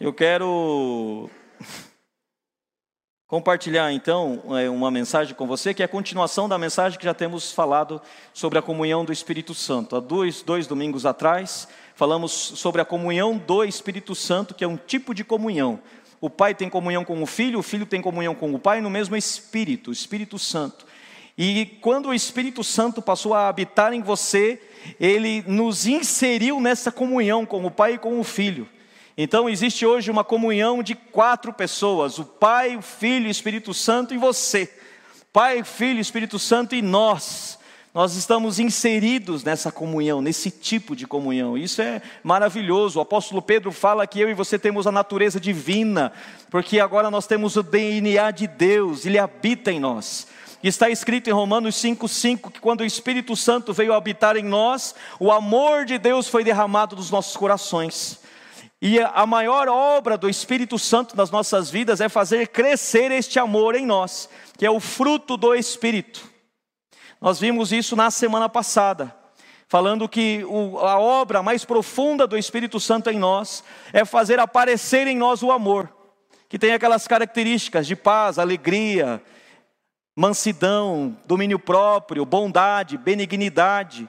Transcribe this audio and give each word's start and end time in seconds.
Eu 0.00 0.14
quero 0.14 1.28
compartilhar 3.26 3.92
então 3.92 4.42
é, 4.58 4.70
uma 4.70 4.90
mensagem 4.90 5.34
com 5.34 5.46
você, 5.46 5.74
que 5.74 5.82
é 5.82 5.84
a 5.84 5.88
continuação 5.88 6.48
da 6.48 6.56
mensagem 6.56 6.98
que 6.98 7.04
já 7.04 7.12
temos 7.12 7.52
falado 7.52 8.00
sobre 8.32 8.58
a 8.58 8.62
comunhão 8.62 9.04
do 9.04 9.12
Espírito 9.12 9.52
Santo. 9.52 9.94
Há 9.94 10.00
dois, 10.00 10.40
dois 10.40 10.66
domingos 10.66 11.04
atrás, 11.04 11.68
falamos 11.94 12.32
sobre 12.32 12.80
a 12.80 12.84
comunhão 12.86 13.36
do 13.36 13.62
Espírito 13.62 14.14
Santo, 14.14 14.54
que 14.54 14.64
é 14.64 14.66
um 14.66 14.78
tipo 14.78 15.12
de 15.12 15.22
comunhão. 15.22 15.78
O 16.18 16.30
Pai 16.30 16.54
tem 16.54 16.70
comunhão 16.70 17.04
com 17.04 17.22
o 17.22 17.26
Filho, 17.26 17.58
o 17.58 17.62
Filho 17.62 17.84
tem 17.84 18.00
comunhão 18.00 18.34
com 18.34 18.54
o 18.54 18.58
Pai 18.58 18.80
no 18.80 18.88
mesmo 18.88 19.14
Espírito, 19.18 19.90
o 19.90 19.92
Espírito 19.92 20.38
Santo. 20.38 20.86
E 21.36 21.76
quando 21.82 22.08
o 22.08 22.14
Espírito 22.14 22.64
Santo 22.64 23.02
passou 23.02 23.34
a 23.34 23.48
habitar 23.48 23.92
em 23.92 24.00
você, 24.00 24.62
ele 24.98 25.44
nos 25.46 25.86
inseriu 25.86 26.58
nessa 26.58 26.90
comunhão 26.90 27.44
com 27.44 27.66
o 27.66 27.70
Pai 27.70 27.94
e 27.94 27.98
com 27.98 28.18
o 28.18 28.24
Filho. 28.24 28.66
Então 29.16 29.48
existe 29.48 29.84
hoje 29.84 30.10
uma 30.10 30.24
comunhão 30.24 30.82
de 30.82 30.94
quatro 30.94 31.52
pessoas: 31.52 32.18
o 32.18 32.24
Pai, 32.24 32.76
o 32.76 32.82
Filho, 32.82 33.28
o 33.28 33.30
Espírito 33.30 33.74
Santo 33.74 34.14
e 34.14 34.18
você. 34.18 34.72
Pai, 35.32 35.62
Filho, 35.62 36.00
Espírito 36.00 36.38
Santo 36.38 36.74
e 36.74 36.82
nós. 36.82 37.58
Nós 37.92 38.14
estamos 38.14 38.60
inseridos 38.60 39.42
nessa 39.42 39.72
comunhão, 39.72 40.22
nesse 40.22 40.48
tipo 40.48 40.94
de 40.94 41.08
comunhão. 41.08 41.58
Isso 41.58 41.82
é 41.82 42.00
maravilhoso. 42.22 42.98
O 42.98 43.02
apóstolo 43.02 43.42
Pedro 43.42 43.72
fala 43.72 44.06
que 44.06 44.20
eu 44.20 44.30
e 44.30 44.34
você 44.34 44.56
temos 44.56 44.86
a 44.86 44.92
natureza 44.92 45.40
divina, 45.40 46.12
porque 46.50 46.78
agora 46.78 47.10
nós 47.10 47.26
temos 47.26 47.56
o 47.56 47.64
DNA 47.64 48.30
de 48.30 48.46
Deus, 48.46 49.04
ele 49.04 49.18
habita 49.18 49.72
em 49.72 49.80
nós. 49.80 50.28
Está 50.62 50.88
escrito 50.88 51.28
em 51.28 51.32
Romanos 51.32 51.74
5,5 51.76 52.52
que 52.52 52.60
quando 52.60 52.82
o 52.82 52.84
Espírito 52.84 53.34
Santo 53.34 53.72
veio 53.72 53.92
habitar 53.92 54.36
em 54.36 54.44
nós, 54.44 54.94
o 55.18 55.32
amor 55.32 55.84
de 55.84 55.98
Deus 55.98 56.28
foi 56.28 56.44
derramado 56.44 56.94
nos 56.94 57.10
nossos 57.10 57.36
corações. 57.36 58.20
E 58.82 58.98
a 58.98 59.26
maior 59.26 59.68
obra 59.68 60.16
do 60.16 60.28
Espírito 60.28 60.78
Santo 60.78 61.14
nas 61.14 61.30
nossas 61.30 61.70
vidas 61.70 62.00
é 62.00 62.08
fazer 62.08 62.48
crescer 62.48 63.12
este 63.12 63.38
amor 63.38 63.74
em 63.74 63.84
nós, 63.84 64.28
que 64.56 64.64
é 64.64 64.70
o 64.70 64.80
fruto 64.80 65.36
do 65.36 65.54
Espírito. 65.54 66.26
Nós 67.20 67.38
vimos 67.38 67.72
isso 67.72 67.94
na 67.94 68.10
semana 68.10 68.48
passada, 68.48 69.14
falando 69.68 70.08
que 70.08 70.42
a 70.80 70.98
obra 70.98 71.42
mais 71.42 71.62
profunda 71.62 72.26
do 72.26 72.38
Espírito 72.38 72.80
Santo 72.80 73.10
em 73.10 73.18
nós 73.18 73.62
é 73.92 74.02
fazer 74.06 74.40
aparecer 74.40 75.06
em 75.06 75.18
nós 75.18 75.42
o 75.42 75.52
amor, 75.52 75.94
que 76.48 76.58
tem 76.58 76.72
aquelas 76.72 77.06
características 77.06 77.86
de 77.86 77.94
paz, 77.94 78.38
alegria, 78.38 79.22
mansidão, 80.16 81.14
domínio 81.26 81.58
próprio, 81.58 82.24
bondade, 82.24 82.96
benignidade, 82.96 84.08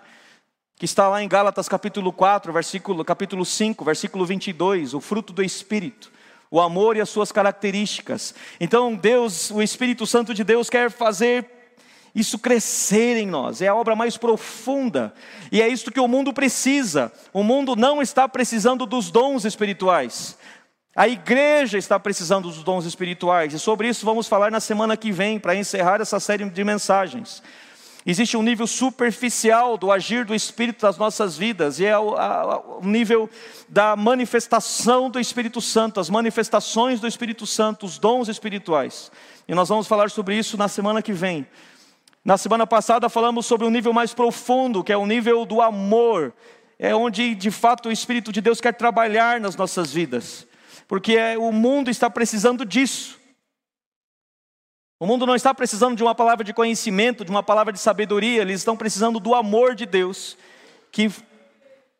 que 0.81 0.85
está 0.85 1.07
lá 1.07 1.21
em 1.21 1.27
Gálatas 1.27 1.69
capítulo 1.69 2.11
4, 2.11 2.51
versículo, 2.51 3.05
capítulo 3.05 3.45
5, 3.45 3.85
versículo 3.85 4.25
22, 4.25 4.95
o 4.95 4.99
fruto 4.99 5.31
do 5.31 5.43
Espírito, 5.43 6.11
o 6.49 6.59
amor 6.59 6.97
e 6.97 7.01
as 7.01 7.07
suas 7.07 7.31
características. 7.31 8.33
Então 8.59 8.95
Deus, 8.95 9.51
o 9.51 9.61
Espírito 9.61 10.07
Santo 10.07 10.33
de 10.33 10.43
Deus 10.43 10.71
quer 10.71 10.89
fazer 10.89 11.75
isso 12.15 12.39
crescer 12.39 13.15
em 13.17 13.27
nós, 13.27 13.61
é 13.61 13.67
a 13.67 13.75
obra 13.75 13.95
mais 13.95 14.17
profunda, 14.17 15.13
e 15.51 15.61
é 15.61 15.67
isso 15.67 15.91
que 15.91 15.99
o 15.99 16.07
mundo 16.07 16.33
precisa. 16.33 17.13
O 17.31 17.43
mundo 17.43 17.75
não 17.75 18.01
está 18.01 18.27
precisando 18.27 18.87
dos 18.87 19.11
dons 19.11 19.45
espirituais, 19.45 20.35
a 20.95 21.07
igreja 21.07 21.77
está 21.77 21.99
precisando 21.99 22.49
dos 22.49 22.63
dons 22.63 22.85
espirituais, 22.85 23.53
e 23.53 23.59
sobre 23.59 23.87
isso 23.87 24.03
vamos 24.03 24.27
falar 24.27 24.49
na 24.49 24.59
semana 24.59 24.97
que 24.97 25.11
vem, 25.11 25.39
para 25.39 25.55
encerrar 25.55 26.01
essa 26.01 26.19
série 26.19 26.49
de 26.49 26.63
mensagens. 26.63 27.43
Existe 28.03 28.35
um 28.35 28.41
nível 28.41 28.65
superficial 28.65 29.77
do 29.77 29.91
agir 29.91 30.25
do 30.25 30.33
Espírito 30.33 30.81
das 30.81 30.97
nossas 30.97 31.37
vidas, 31.37 31.79
e 31.79 31.85
é 31.85 31.97
o, 31.97 32.15
a, 32.15 32.79
o, 32.79 32.81
nível 32.83 33.29
da 33.69 33.95
manifestação 33.95 35.07
do 35.07 35.19
Espírito 35.19 35.61
Santo, 35.61 35.99
as 35.99 36.09
manifestações 36.09 36.99
do 36.99 37.07
Espírito 37.07 37.45
Santo, 37.45 37.85
os 37.85 37.99
dons 37.99 38.27
espirituais. 38.27 39.11
E 39.47 39.53
nós 39.53 39.69
vamos 39.69 39.87
falar 39.87 40.09
sobre 40.09 40.35
isso 40.35 40.57
na 40.57 40.67
semana 40.67 41.01
que 41.01 41.13
vem. 41.13 41.45
Na 42.25 42.39
semana 42.39 42.65
passada 42.65 43.07
falamos 43.07 43.45
sobre 43.45 43.67
um 43.67 43.69
nível 43.69 43.93
mais 43.93 44.15
profundo, 44.15 44.83
que 44.83 44.91
é 44.91 44.97
o 44.97 45.05
nível 45.05 45.45
do 45.45 45.61
amor, 45.61 46.33
é 46.79 46.95
onde 46.95 47.35
de 47.35 47.51
fato 47.51 47.89
o 47.89 47.91
Espírito 47.91 48.31
de 48.31 48.41
Deus 48.41 48.59
quer 48.59 48.73
trabalhar 48.73 49.39
nas 49.39 49.55
nossas 49.55 49.93
vidas, 49.93 50.47
porque 50.87 51.15
é, 51.15 51.37
o 51.37 51.51
mundo 51.51 51.91
está 51.91 52.09
precisando 52.09 52.65
disso. 52.65 53.20
O 55.01 55.07
mundo 55.07 55.25
não 55.25 55.35
está 55.35 55.51
precisando 55.51 55.97
de 55.97 56.03
uma 56.03 56.13
palavra 56.13 56.43
de 56.43 56.53
conhecimento, 56.53 57.25
de 57.25 57.31
uma 57.31 57.41
palavra 57.41 57.73
de 57.73 57.79
sabedoria, 57.79 58.43
eles 58.43 58.61
estão 58.61 58.77
precisando 58.77 59.19
do 59.19 59.33
amor 59.33 59.73
de 59.73 59.87
Deus 59.87 60.37
que 60.91 61.09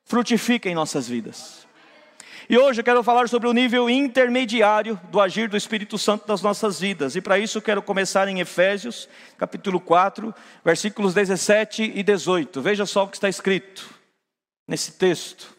frutifica 0.06 0.70
em 0.70 0.76
nossas 0.76 1.08
vidas. 1.08 1.66
E 2.48 2.56
hoje 2.56 2.82
eu 2.82 2.86
quero 2.86 3.02
falar 3.02 3.28
sobre 3.28 3.50
o 3.50 3.54
nível 3.54 3.90
intermediário 3.90 5.02
do 5.10 5.20
agir 5.20 5.50
do 5.50 5.58
Espírito 5.58 5.98
Santo 5.98 6.26
nas 6.28 6.44
nossas 6.44 6.80
vidas. 6.80 7.16
E 7.16 7.22
para 7.22 7.40
isso 7.40 7.58
eu 7.58 7.62
quero 7.64 7.82
começar 7.82 8.28
em 8.28 8.40
Efésios, 8.40 9.10
capítulo 9.36 9.80
4, 9.80 10.32
versículos 10.64 11.16
17 11.16 11.94
e 11.96 12.04
18. 12.04 12.62
Veja 12.62 12.86
só 12.86 13.06
o 13.06 13.08
que 13.08 13.18
está 13.18 13.28
escrito 13.28 13.90
nesse 14.68 14.92
texto. 14.92 15.56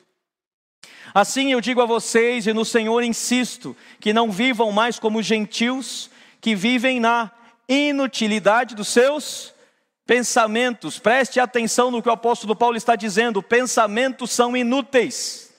Assim 1.13 1.51
eu 1.51 1.61
digo 1.61 1.83
a 1.83 1.87
vocês 1.87 2.47
e 2.47 2.53
no 2.53 2.65
Senhor 2.65 3.03
insisto, 3.03 3.77
que 3.99 4.13
não 4.13 4.31
vivam 4.31 4.71
mais 4.71 5.01
como 5.01 5.21
gentios, 5.21 6.09
que 6.43 6.55
vivem 6.57 7.01
na 7.01 7.31
inutilidade 7.69 8.75
dos 8.75 8.89
seus 8.89 9.55
pensamentos. 10.05 10.99
Preste 10.99 11.41
atenção 11.41 11.91
no 11.91 12.03
que 12.03 12.09
o 12.09 12.13
apóstolo 12.13 12.55
Paulo 12.55 12.77
está 12.77 12.97
dizendo: 12.97 13.43
pensamentos 13.43 14.33
são 14.33 14.55
inúteis. 14.55 15.51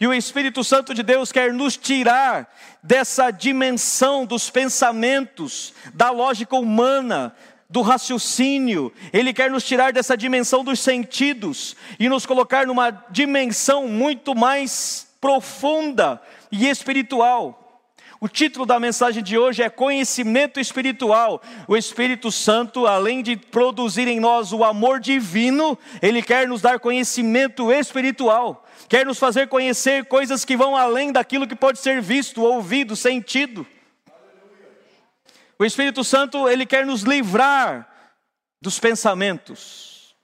E 0.00 0.06
o 0.06 0.14
Espírito 0.14 0.64
Santo 0.64 0.94
de 0.94 1.02
Deus 1.02 1.30
quer 1.30 1.52
nos 1.52 1.76
tirar 1.76 2.52
dessa 2.82 3.30
dimensão 3.30 4.24
dos 4.24 4.48
pensamentos, 4.48 5.74
da 5.92 6.10
lógica 6.10 6.56
humana, 6.56 7.34
do 7.68 7.80
raciocínio, 7.80 8.92
Ele 9.12 9.32
quer 9.32 9.50
nos 9.50 9.64
tirar 9.64 9.92
dessa 9.92 10.16
dimensão 10.16 10.62
dos 10.62 10.78
sentidos 10.78 11.74
e 11.98 12.08
nos 12.08 12.26
colocar 12.26 12.66
numa 12.66 12.90
dimensão 13.10 13.88
muito 13.88 14.34
mais 14.34 15.08
profunda 15.20 16.20
e 16.52 16.68
espiritual. 16.68 17.63
O 18.24 18.28
título 18.28 18.64
da 18.64 18.80
mensagem 18.80 19.22
de 19.22 19.36
hoje 19.36 19.62
é 19.62 19.68
Conhecimento 19.68 20.58
Espiritual. 20.58 21.42
O 21.68 21.76
Espírito 21.76 22.32
Santo, 22.32 22.86
além 22.86 23.22
de 23.22 23.36
produzir 23.36 24.08
em 24.08 24.18
nós 24.18 24.50
o 24.50 24.64
amor 24.64 24.98
divino, 24.98 25.78
ele 26.00 26.22
quer 26.22 26.48
nos 26.48 26.62
dar 26.62 26.80
conhecimento 26.80 27.70
espiritual, 27.70 28.64
quer 28.88 29.04
nos 29.04 29.18
fazer 29.18 29.48
conhecer 29.48 30.06
coisas 30.06 30.42
que 30.42 30.56
vão 30.56 30.74
além 30.74 31.12
daquilo 31.12 31.46
que 31.46 31.54
pode 31.54 31.78
ser 31.78 32.00
visto, 32.00 32.40
ouvido, 32.40 32.96
sentido. 32.96 33.66
O 35.58 35.64
Espírito 35.66 36.02
Santo, 36.02 36.48
ele 36.48 36.64
quer 36.64 36.86
nos 36.86 37.02
livrar 37.02 37.86
dos 38.58 38.80
pensamentos 38.80 40.16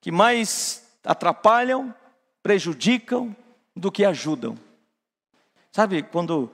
que 0.00 0.10
mais 0.10 0.90
atrapalham, 1.04 1.94
prejudicam 2.42 3.36
do 3.76 3.92
que 3.92 4.02
ajudam. 4.02 4.56
Sabe, 5.70 6.02
quando 6.02 6.50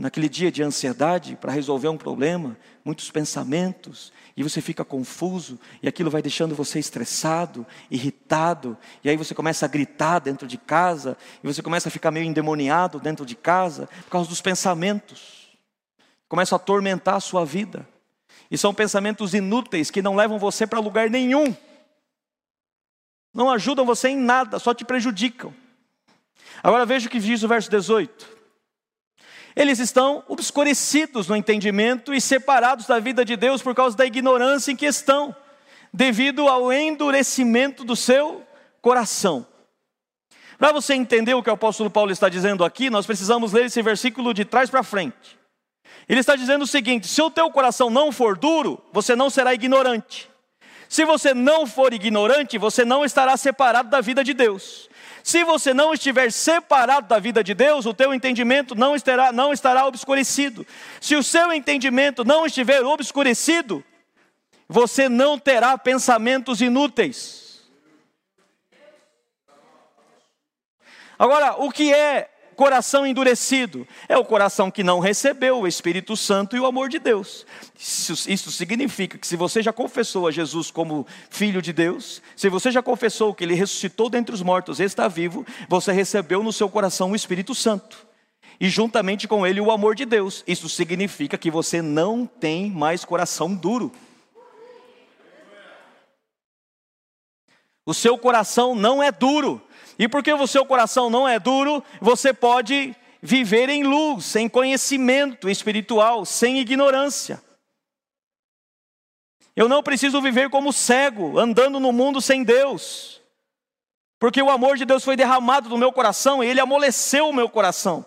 naquele 0.00 0.30
dia 0.30 0.50
de 0.50 0.62
ansiedade 0.62 1.36
para 1.36 1.52
resolver 1.52 1.88
um 1.88 1.96
problema, 1.98 2.56
muitos 2.82 3.10
pensamentos, 3.10 4.10
e 4.34 4.42
você 4.42 4.62
fica 4.62 4.82
confuso, 4.82 5.60
e 5.82 5.88
aquilo 5.88 6.10
vai 6.10 6.22
deixando 6.22 6.54
você 6.54 6.78
estressado, 6.78 7.66
irritado, 7.90 8.78
e 9.04 9.10
aí 9.10 9.16
você 9.18 9.34
começa 9.34 9.66
a 9.66 9.68
gritar 9.68 10.18
dentro 10.18 10.48
de 10.48 10.56
casa, 10.56 11.18
e 11.44 11.46
você 11.46 11.60
começa 11.60 11.90
a 11.90 11.92
ficar 11.92 12.10
meio 12.10 12.24
endemoniado 12.24 12.98
dentro 12.98 13.26
de 13.26 13.36
casa, 13.36 13.90
por 14.04 14.12
causa 14.12 14.26
dos 14.26 14.40
pensamentos, 14.40 15.50
começa 16.30 16.54
a 16.54 16.56
atormentar 16.56 17.16
a 17.16 17.20
sua 17.20 17.44
vida, 17.44 17.86
e 18.50 18.56
são 18.56 18.72
pensamentos 18.72 19.34
inúteis 19.34 19.90
que 19.90 20.00
não 20.00 20.16
levam 20.16 20.38
você 20.38 20.66
para 20.66 20.80
lugar 20.80 21.10
nenhum, 21.10 21.54
não 23.34 23.50
ajudam 23.50 23.84
você 23.84 24.08
em 24.08 24.16
nada, 24.16 24.58
só 24.58 24.72
te 24.72 24.82
prejudicam. 24.82 25.52
Agora 26.62 26.86
veja 26.86 27.06
o 27.06 27.10
que 27.10 27.20
diz 27.20 27.42
o 27.42 27.48
verso 27.48 27.68
18 27.70 28.39
eles 29.54 29.78
estão 29.78 30.24
obscurecidos 30.28 31.26
no 31.28 31.36
entendimento 31.36 32.14
e 32.14 32.20
separados 32.20 32.86
da 32.86 32.98
vida 32.98 33.24
de 33.24 33.36
Deus 33.36 33.62
por 33.62 33.74
causa 33.74 33.96
da 33.96 34.06
ignorância 34.06 34.72
em 34.72 34.76
que 34.76 34.86
estão, 34.86 35.34
devido 35.92 36.48
ao 36.48 36.72
endurecimento 36.72 37.84
do 37.84 37.96
seu 37.96 38.46
coração. 38.80 39.46
Para 40.58 40.72
você 40.72 40.94
entender 40.94 41.34
o 41.34 41.42
que 41.42 41.50
o 41.50 41.54
apóstolo 41.54 41.90
Paulo 41.90 42.12
está 42.12 42.28
dizendo 42.28 42.64
aqui, 42.64 42.90
nós 42.90 43.06
precisamos 43.06 43.52
ler 43.52 43.66
esse 43.66 43.80
versículo 43.82 44.34
de 44.34 44.44
trás 44.44 44.68
para 44.68 44.82
frente. 44.82 45.38
Ele 46.08 46.20
está 46.20 46.36
dizendo 46.36 46.62
o 46.62 46.66
seguinte: 46.66 47.08
se 47.08 47.22
o 47.22 47.30
teu 47.30 47.50
coração 47.50 47.88
não 47.88 48.12
for 48.12 48.36
duro, 48.36 48.82
você 48.92 49.16
não 49.16 49.30
será 49.30 49.54
ignorante. 49.54 50.28
Se 50.88 51.04
você 51.04 51.32
não 51.32 51.66
for 51.66 51.94
ignorante, 51.94 52.58
você 52.58 52.84
não 52.84 53.04
estará 53.04 53.36
separado 53.36 53.88
da 53.88 54.00
vida 54.00 54.24
de 54.24 54.34
Deus. 54.34 54.90
Se 55.30 55.44
você 55.44 55.72
não 55.72 55.94
estiver 55.94 56.32
separado 56.32 57.06
da 57.06 57.20
vida 57.20 57.44
de 57.44 57.54
Deus, 57.54 57.86
o 57.86 57.94
teu 57.94 58.12
entendimento 58.12 58.74
não 58.74 58.96
estará, 58.96 59.30
não 59.30 59.52
estará 59.52 59.86
obscurecido. 59.86 60.66
Se 61.00 61.14
o 61.14 61.22
seu 61.22 61.52
entendimento 61.52 62.24
não 62.24 62.44
estiver 62.44 62.82
obscurecido, 62.84 63.84
você 64.68 65.08
não 65.08 65.38
terá 65.38 65.78
pensamentos 65.78 66.60
inúteis. 66.60 67.62
Agora, 71.16 71.54
o 71.62 71.70
que 71.70 71.94
é 71.94 72.28
coração 72.60 73.06
endurecido? 73.06 73.88
É 74.06 74.18
o 74.18 74.24
coração 74.24 74.70
que 74.70 74.84
não 74.84 75.00
recebeu 75.00 75.60
o 75.60 75.66
Espírito 75.66 76.14
Santo 76.14 76.54
e 76.54 76.60
o 76.60 76.66
amor 76.66 76.90
de 76.90 76.98
Deus. 76.98 77.46
Isso, 77.74 78.30
isso, 78.30 78.52
significa 78.52 79.16
que 79.16 79.26
se 79.26 79.34
você 79.34 79.62
já 79.62 79.72
confessou 79.72 80.28
a 80.28 80.30
Jesus 80.30 80.70
como 80.70 81.06
Filho 81.30 81.62
de 81.62 81.72
Deus, 81.72 82.20
se 82.36 82.50
você 82.50 82.70
já 82.70 82.82
confessou 82.82 83.32
que 83.32 83.44
Ele 83.44 83.54
ressuscitou 83.54 84.10
dentre 84.10 84.34
os 84.34 84.42
mortos 84.42 84.78
e 84.78 84.84
está 84.84 85.08
vivo, 85.08 85.46
você 85.70 85.90
recebeu 85.90 86.42
no 86.42 86.52
seu 86.52 86.68
coração 86.68 87.12
o 87.12 87.16
Espírito 87.16 87.54
Santo. 87.54 88.06
E 88.60 88.68
juntamente 88.68 89.26
com 89.26 89.46
Ele 89.46 89.58
o 89.58 89.70
amor 89.70 89.94
de 89.94 90.04
Deus. 90.04 90.44
Isso 90.46 90.68
significa 90.68 91.38
que 91.38 91.50
você 91.50 91.80
não 91.80 92.26
tem 92.26 92.70
mais 92.70 93.06
coração 93.06 93.54
duro. 93.54 93.90
O 97.86 97.94
seu 97.94 98.18
coração 98.18 98.74
não 98.74 99.02
é 99.02 99.10
duro. 99.10 99.62
E 100.00 100.08
porque 100.08 100.32
o 100.32 100.46
seu 100.46 100.64
coração 100.64 101.10
não 101.10 101.28
é 101.28 101.38
duro, 101.38 101.84
você 102.00 102.32
pode 102.32 102.96
viver 103.20 103.68
em 103.68 103.82
luz, 103.82 104.34
em 104.34 104.48
conhecimento 104.48 105.46
espiritual, 105.46 106.24
sem 106.24 106.58
ignorância. 106.58 107.42
Eu 109.54 109.68
não 109.68 109.82
preciso 109.82 110.22
viver 110.22 110.48
como 110.48 110.72
cego, 110.72 111.38
andando 111.38 111.78
no 111.78 111.92
mundo 111.92 112.18
sem 112.18 112.42
Deus, 112.42 113.20
porque 114.18 114.40
o 114.40 114.48
amor 114.48 114.78
de 114.78 114.86
Deus 114.86 115.04
foi 115.04 115.16
derramado 115.16 115.68
no 115.68 115.76
meu 115.76 115.92
coração 115.92 116.42
e 116.42 116.46
ele 116.46 116.60
amoleceu 116.60 117.28
o 117.28 117.34
meu 117.34 117.50
coração. 117.50 118.02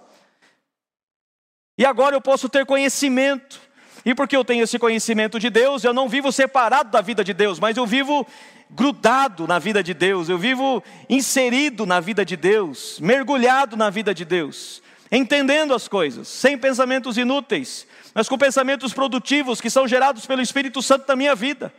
E 1.77 1.85
agora 1.85 2.15
eu 2.15 2.21
posso 2.21 2.49
ter 2.49 2.65
conhecimento, 2.65 3.61
e 4.03 4.15
porque 4.15 4.35
eu 4.35 4.43
tenho 4.43 4.63
esse 4.63 4.79
conhecimento 4.79 5.39
de 5.39 5.51
Deus, 5.51 5.83
eu 5.83 5.93
não 5.93 6.09
vivo 6.09 6.31
separado 6.31 6.89
da 6.89 7.01
vida 7.01 7.23
de 7.23 7.35
Deus, 7.35 7.59
mas 7.59 7.77
eu 7.77 7.85
vivo 7.85 8.25
grudado 8.75 9.47
na 9.47 9.59
vida 9.59 9.83
de 9.83 9.93
Deus, 9.93 10.29
eu 10.29 10.37
vivo 10.37 10.83
inserido 11.09 11.85
na 11.85 11.99
vida 11.99 12.25
de 12.25 12.35
Deus, 12.35 12.99
mergulhado 12.99 13.77
na 13.77 13.89
vida 13.89 14.13
de 14.13 14.25
Deus, 14.25 14.81
entendendo 15.11 15.73
as 15.73 15.87
coisas, 15.87 16.27
sem 16.27 16.57
pensamentos 16.57 17.17
inúteis, 17.17 17.87
mas 18.13 18.27
com 18.27 18.37
pensamentos 18.37 18.93
produtivos 18.93 19.61
que 19.61 19.69
são 19.69 19.87
gerados 19.87 20.25
pelo 20.25 20.41
Espírito 20.41 20.81
Santo 20.81 21.05
na 21.07 21.15
minha 21.15 21.35
vida. 21.35 21.73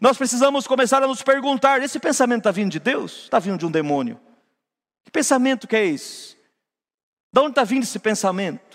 Nós 0.00 0.16
precisamos 0.16 0.66
começar 0.66 1.02
a 1.02 1.06
nos 1.06 1.22
perguntar: 1.22 1.80
esse 1.82 1.98
pensamento 1.98 2.40
está 2.40 2.50
vindo 2.50 2.72
de 2.72 2.80
Deus? 2.80 3.24
Está 3.24 3.38
vindo 3.38 3.58
de 3.58 3.66
um 3.66 3.70
demônio? 3.70 4.20
Que 5.04 5.10
pensamento 5.10 5.68
que 5.68 5.76
é 5.76 5.84
esse? 5.84 6.36
De 7.32 7.40
onde 7.40 7.50
está 7.50 7.64
vindo 7.64 7.84
esse 7.84 7.98
pensamento? 7.98 8.71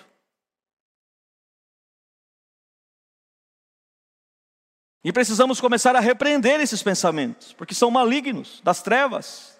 E 5.07 5.13
precisamos 5.13 5.61
começar 5.61 5.95
a 5.95 6.01
repreender 6.01 6.59
esses 6.59 6.83
pensamentos, 6.83 7.53
porque 7.53 7.73
são 7.73 7.89
malignos, 7.89 8.59
das 8.61 8.81
trevas. 8.81 9.57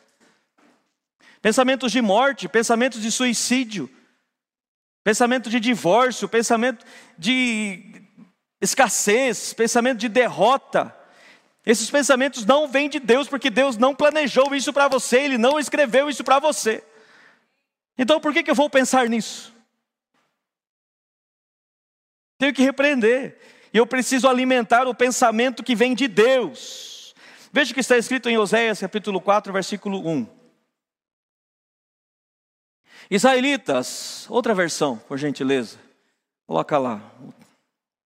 Pensamentos 1.41 1.89
de 1.89 2.01
morte, 2.01 2.49
pensamentos 2.49 3.01
de 3.01 3.09
suicídio, 3.09 3.89
pensamento 5.05 5.49
de 5.49 5.61
divórcio, 5.61 6.27
pensamento 6.27 6.85
de 7.17 8.03
escassez, 8.59 9.53
pensamento 9.53 9.99
de 9.99 10.09
derrota. 10.09 10.94
Esses 11.65 11.89
pensamentos 11.89 12.45
não 12.45 12.67
vêm 12.67 12.89
de 12.89 12.99
Deus, 12.99 13.29
porque 13.29 13.49
Deus 13.49 13.77
não 13.77 13.95
planejou 13.95 14.53
isso 14.53 14.73
para 14.73 14.89
você, 14.89 15.21
Ele 15.21 15.38
não 15.38 15.57
escreveu 15.57 16.09
isso 16.09 16.25
para 16.25 16.39
você. 16.39 16.83
Então 17.97 18.19
por 18.19 18.33
que, 18.33 18.44
que 18.44 18.51
eu 18.51 18.55
vou 18.55 18.69
pensar 18.69 19.07
nisso? 19.07 19.55
Tenho 22.38 22.53
que 22.53 22.63
repreender. 22.63 23.56
E 23.73 23.77
eu 23.77 23.85
preciso 23.85 24.27
alimentar 24.27 24.87
o 24.87 24.95
pensamento 24.95 25.63
que 25.63 25.75
vem 25.75 25.93
de 25.93 26.07
Deus. 26.07 27.13
Veja 27.51 27.71
o 27.71 27.73
que 27.73 27.79
está 27.79 27.97
escrito 27.97 28.29
em 28.29 28.37
Oséias 28.37 28.79
capítulo 28.79 29.19
4, 29.19 29.51
versículo 29.51 30.07
1. 30.07 30.27
Israelitas, 33.09 34.29
outra 34.29 34.53
versão, 34.53 34.97
por 34.97 35.17
gentileza. 35.17 35.79
Coloca 36.45 36.77
lá. 36.77 37.01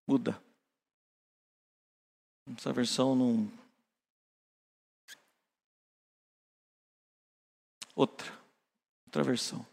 Muda. 0.08 0.42
Essa 2.58 2.72
versão 2.72 3.16
não. 3.16 3.52
Outra. 7.94 8.32
Outra 9.06 9.24
versão. 9.24 9.66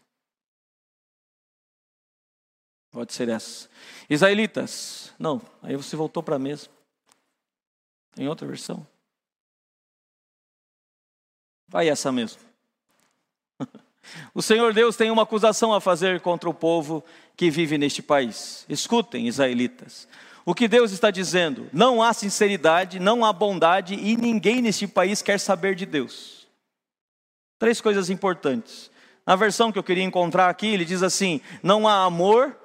Pode 2.95 3.13
ser 3.13 3.27
essa. 3.27 3.67
Israelitas. 4.09 5.11
Não, 5.19 5.41
aí 5.61 5.75
você 5.75 5.97
voltou 5.97 6.23
para 6.23 6.37
a 6.37 6.39
mesma. 6.39 6.71
Tem 8.13 8.25
outra 8.29 8.47
versão? 8.47 8.87
Vai 11.67 11.89
essa 11.89 12.09
mesmo. 12.09 12.39
O 14.35 14.41
Senhor 14.41 14.71
Deus 14.71 14.95
tem 14.95 15.09
uma 15.09 15.23
acusação 15.23 15.73
a 15.73 15.81
fazer 15.81 16.21
contra 16.21 16.47
o 16.47 16.53
povo 16.53 17.03
que 17.35 17.49
vive 17.49 17.75
neste 17.75 18.03
país. 18.03 18.63
Escutem, 18.69 19.27
israelitas. 19.27 20.07
O 20.45 20.53
que 20.53 20.67
Deus 20.67 20.91
está 20.91 21.09
dizendo? 21.09 21.67
Não 21.73 22.03
há 22.03 22.13
sinceridade, 22.13 22.99
não 22.99 23.25
há 23.25 23.33
bondade 23.33 23.95
e 23.95 24.15
ninguém 24.15 24.61
neste 24.61 24.87
país 24.87 25.23
quer 25.23 25.39
saber 25.39 25.73
de 25.73 25.87
Deus. 25.87 26.47
Três 27.57 27.81
coisas 27.81 28.11
importantes. 28.11 28.91
Na 29.25 29.35
versão 29.35 29.71
que 29.71 29.79
eu 29.79 29.83
queria 29.83 30.03
encontrar 30.03 30.49
aqui, 30.49 30.67
ele 30.67 30.85
diz 30.85 31.01
assim: 31.01 31.41
não 31.63 31.87
há 31.87 32.05
amor, 32.05 32.55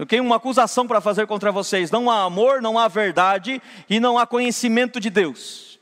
eu 0.00 0.06
tenho 0.06 0.24
uma 0.24 0.36
acusação 0.36 0.86
para 0.86 0.98
fazer 0.98 1.26
contra 1.26 1.52
vocês: 1.52 1.90
não 1.90 2.10
há 2.10 2.22
amor, 2.22 2.62
não 2.62 2.78
há 2.78 2.88
verdade 2.88 3.60
e 3.86 4.00
não 4.00 4.18
há 4.18 4.26
conhecimento 4.26 4.98
de 4.98 5.10
Deus 5.10 5.78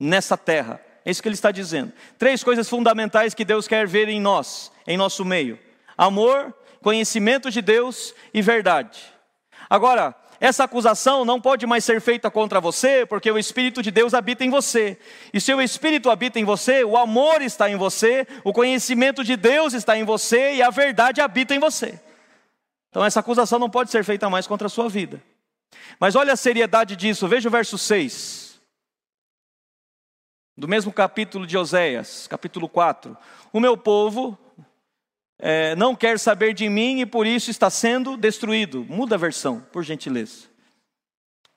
nessa 0.00 0.34
terra. 0.34 0.80
É 1.04 1.10
isso 1.10 1.20
que 1.20 1.28
ele 1.28 1.34
está 1.34 1.50
dizendo. 1.50 1.92
Três 2.18 2.42
coisas 2.42 2.66
fundamentais 2.70 3.34
que 3.34 3.44
Deus 3.44 3.68
quer 3.68 3.86
ver 3.86 4.08
em 4.08 4.18
nós, 4.18 4.72
em 4.86 4.96
nosso 4.96 5.26
meio: 5.26 5.58
amor, 5.94 6.54
conhecimento 6.80 7.50
de 7.50 7.60
Deus 7.60 8.14
e 8.32 8.40
verdade. 8.40 8.98
Agora, 9.68 10.16
essa 10.40 10.64
acusação 10.64 11.26
não 11.26 11.38
pode 11.38 11.66
mais 11.66 11.84
ser 11.84 12.00
feita 12.00 12.30
contra 12.30 12.62
você, 12.62 13.04
porque 13.04 13.30
o 13.30 13.38
Espírito 13.38 13.82
de 13.82 13.90
Deus 13.90 14.14
habita 14.14 14.42
em 14.42 14.48
você. 14.48 14.96
E 15.34 15.38
se 15.38 15.52
o 15.52 15.60
Espírito 15.60 16.08
habita 16.08 16.40
em 16.40 16.46
você, 16.46 16.82
o 16.82 16.96
amor 16.96 17.42
está 17.42 17.68
em 17.68 17.76
você, 17.76 18.26
o 18.42 18.54
conhecimento 18.54 19.22
de 19.22 19.36
Deus 19.36 19.74
está 19.74 19.98
em 19.98 20.04
você 20.04 20.54
e 20.54 20.62
a 20.62 20.70
verdade 20.70 21.20
habita 21.20 21.54
em 21.54 21.58
você. 21.58 22.00
Então 22.90 23.04
essa 23.04 23.20
acusação 23.20 23.58
não 23.58 23.70
pode 23.70 23.90
ser 23.90 24.04
feita 24.04 24.28
mais 24.28 24.46
contra 24.46 24.66
a 24.66 24.70
sua 24.70 24.88
vida. 24.88 25.22
Mas 25.98 26.16
olha 26.16 26.32
a 26.32 26.36
seriedade 26.36 26.96
disso, 26.96 27.28
veja 27.28 27.48
o 27.48 27.52
verso 27.52 27.78
6. 27.78 28.60
Do 30.56 30.68
mesmo 30.68 30.92
capítulo 30.92 31.46
de 31.46 31.56
Oséias, 31.56 32.26
capítulo 32.26 32.68
4. 32.68 33.16
O 33.52 33.60
meu 33.60 33.76
povo 33.76 34.36
é, 35.38 35.74
não 35.76 35.96
quer 35.96 36.18
saber 36.18 36.52
de 36.52 36.68
mim 36.68 37.00
e 37.00 37.06
por 37.06 37.26
isso 37.26 37.50
está 37.50 37.70
sendo 37.70 38.16
destruído. 38.16 38.84
Muda 38.84 39.14
a 39.14 39.18
versão, 39.18 39.60
por 39.72 39.82
gentileza. 39.82 40.48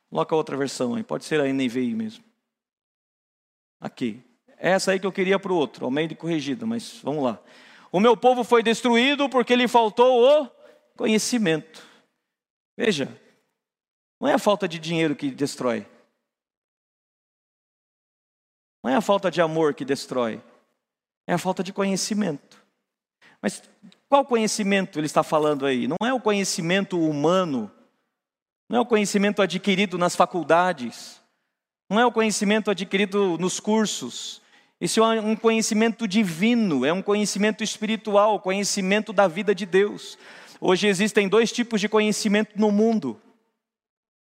Coloca 0.09 0.35
outra 0.35 0.55
versão 0.55 0.95
aí, 0.95 1.03
pode 1.03 1.25
ser 1.25 1.41
a 1.41 1.51
NVI 1.51 1.95
mesmo. 1.95 2.23
Aqui. 3.81 4.23
Essa 4.57 4.91
aí 4.91 4.99
que 4.99 5.05
eu 5.05 5.11
queria 5.11 5.37
para 5.37 5.51
o 5.51 5.55
outro, 5.55 5.83
ao 5.83 5.91
meio 5.91 6.07
de 6.07 6.15
corrigida, 6.15 6.65
mas 6.65 6.99
vamos 7.03 7.23
lá. 7.23 7.39
O 7.91 7.99
meu 7.99 8.15
povo 8.15 8.43
foi 8.43 8.63
destruído 8.63 9.27
porque 9.27 9.55
lhe 9.55 9.67
faltou 9.67 10.21
o 10.21 10.49
conhecimento. 10.97 11.85
Veja, 12.77 13.07
não 14.19 14.27
é 14.27 14.33
a 14.33 14.39
falta 14.39 14.67
de 14.67 14.79
dinheiro 14.79 15.15
que 15.15 15.29
destrói. 15.31 15.85
Não 18.83 18.91
é 18.91 18.95
a 18.95 19.01
falta 19.01 19.31
de 19.31 19.41
amor 19.41 19.73
que 19.73 19.85
destrói. 19.85 20.41
É 21.27 21.33
a 21.33 21.37
falta 21.37 21.63
de 21.63 21.71
conhecimento. 21.71 22.61
Mas 23.41 23.61
qual 24.07 24.25
conhecimento 24.25 24.99
ele 24.99 25.05
está 25.05 25.23
falando 25.23 25.65
aí? 25.65 25.87
Não 25.87 25.97
é 26.05 26.13
o 26.13 26.19
conhecimento 26.19 26.99
humano, 26.99 27.71
não 28.69 28.77
é 28.77 28.81
o 28.81 28.85
conhecimento 28.85 29.41
adquirido 29.41 29.97
nas 29.97 30.15
faculdades, 30.15 31.21
não 31.89 31.99
é 31.99 32.05
o 32.05 32.11
conhecimento 32.11 32.71
adquirido 32.71 33.37
nos 33.37 33.59
cursos. 33.59 34.41
Isso 34.79 35.03
é 35.03 35.21
um 35.21 35.35
conhecimento 35.35 36.07
divino, 36.07 36.85
é 36.85 36.91
um 36.91 37.01
conhecimento 37.01 37.63
espiritual, 37.63 38.39
conhecimento 38.39 39.11
da 39.13 39.27
vida 39.27 39.53
de 39.53 39.65
Deus. 39.65 40.17
Hoje 40.65 40.87
existem 40.87 41.27
dois 41.27 41.51
tipos 41.51 41.81
de 41.81 41.89
conhecimento 41.89 42.53
no 42.55 42.71
mundo: 42.71 43.19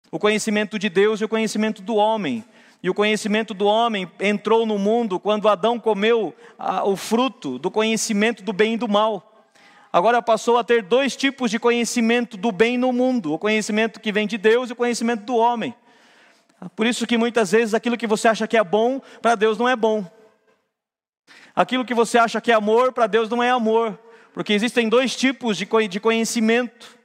o 0.10 0.18
conhecimento 0.18 0.80
de 0.80 0.88
Deus 0.88 1.20
e 1.20 1.26
o 1.26 1.28
conhecimento 1.28 1.82
do 1.82 1.98
homem. 1.98 2.46
E 2.82 2.90
o 2.90 2.94
conhecimento 2.94 3.54
do 3.54 3.66
homem 3.66 4.10
entrou 4.18 4.66
no 4.66 4.80
mundo 4.80 5.20
quando 5.20 5.50
Adão 5.50 5.78
comeu 5.78 6.34
o 6.86 6.96
fruto 6.96 7.60
do 7.60 7.70
conhecimento 7.70 8.44
do 8.44 8.54
bem 8.54 8.76
e 8.76 8.78
do 8.78 8.88
mal. 8.88 9.46
Agora 9.92 10.22
passou 10.22 10.58
a 10.58 10.64
ter 10.64 10.82
dois 10.82 11.18
tipos 11.18 11.52
de 11.52 11.60
conhecimento 11.60 12.38
do 12.38 12.50
bem 12.50 12.78
no 12.78 12.94
mundo: 12.94 13.34
o 13.34 13.38
conhecimento 13.38 14.00
que 14.00 14.14
vem 14.14 14.26
de 14.26 14.38
Deus 14.38 14.70
e 14.70 14.74
o 14.74 14.78
conhecimento 14.78 15.26
do 15.26 15.36
homem. 15.36 15.76
Por 16.78 16.88
isso 16.88 17.06
que 17.06 17.18
muitas 17.18 17.52
vezes 17.52 17.74
aquilo 17.74 17.98
que 17.98 18.08
você 18.08 18.30
acha 18.30 18.48
que 18.48 18.56
é 18.56 18.64
bom, 18.64 19.02
para 19.22 19.36
Deus 19.36 19.58
não 19.58 19.68
é 19.68 19.76
bom. 19.76 20.10
Aquilo 21.54 21.84
que 21.84 21.94
você 21.94 22.18
acha 22.18 22.40
que 22.40 22.54
é 22.54 22.56
amor, 22.56 22.94
para 22.94 23.06
Deus 23.06 23.30
não 23.30 23.44
é 23.44 23.50
amor. 23.50 24.00
Porque 24.34 24.54
existem 24.54 24.88
dois 24.88 25.16
tipos 25.16 25.58
de 25.58 26.00
conhecimento. 26.00 26.98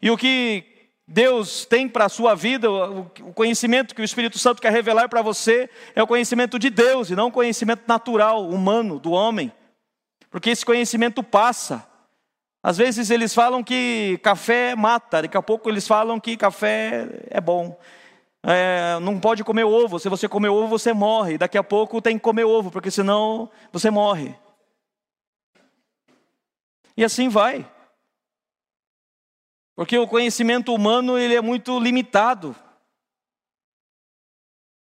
E 0.00 0.10
o 0.10 0.16
que 0.16 0.64
Deus 1.06 1.64
tem 1.64 1.88
para 1.88 2.06
a 2.06 2.08
sua 2.08 2.34
vida, 2.34 2.70
o 2.70 3.04
conhecimento 3.34 3.94
que 3.94 4.02
o 4.02 4.04
Espírito 4.04 4.38
Santo 4.38 4.62
quer 4.62 4.72
revelar 4.72 5.08
para 5.08 5.22
você, 5.22 5.68
é 5.94 6.02
o 6.02 6.06
conhecimento 6.06 6.58
de 6.58 6.70
Deus 6.70 7.10
e 7.10 7.14
não 7.14 7.28
o 7.28 7.32
conhecimento 7.32 7.82
natural, 7.86 8.48
humano, 8.48 8.98
do 8.98 9.12
homem. 9.12 9.52
porque 10.30 10.48
esse 10.48 10.64
conhecimento 10.64 11.22
passa. 11.22 11.86
Às 12.62 12.78
vezes 12.78 13.10
eles 13.10 13.34
falam 13.34 13.62
que 13.62 14.18
café 14.22 14.74
mata, 14.74 15.22
daqui 15.22 15.36
a 15.36 15.42
pouco 15.42 15.68
eles 15.68 15.86
falam 15.86 16.18
que 16.18 16.36
café 16.36 17.06
é 17.28 17.40
bom. 17.40 17.78
É, 18.44 18.98
não 19.00 19.20
pode 19.20 19.44
comer 19.44 19.64
ovo, 19.64 19.98
se 19.98 20.08
você 20.08 20.28
comer 20.28 20.48
ovo 20.48 20.66
você 20.66 20.92
morre, 20.92 21.36
daqui 21.36 21.58
a 21.58 21.62
pouco 21.62 22.00
tem 22.00 22.16
que 22.16 22.24
comer 22.24 22.44
ovo, 22.44 22.70
porque 22.70 22.90
senão 22.90 23.50
você 23.70 23.90
morre. 23.90 24.34
E 26.96 27.04
assim 27.04 27.28
vai. 27.28 27.70
Porque 29.74 29.96
o 29.98 30.06
conhecimento 30.06 30.74
humano 30.74 31.18
ele 31.18 31.34
é 31.34 31.40
muito 31.40 31.78
limitado. 31.78 32.54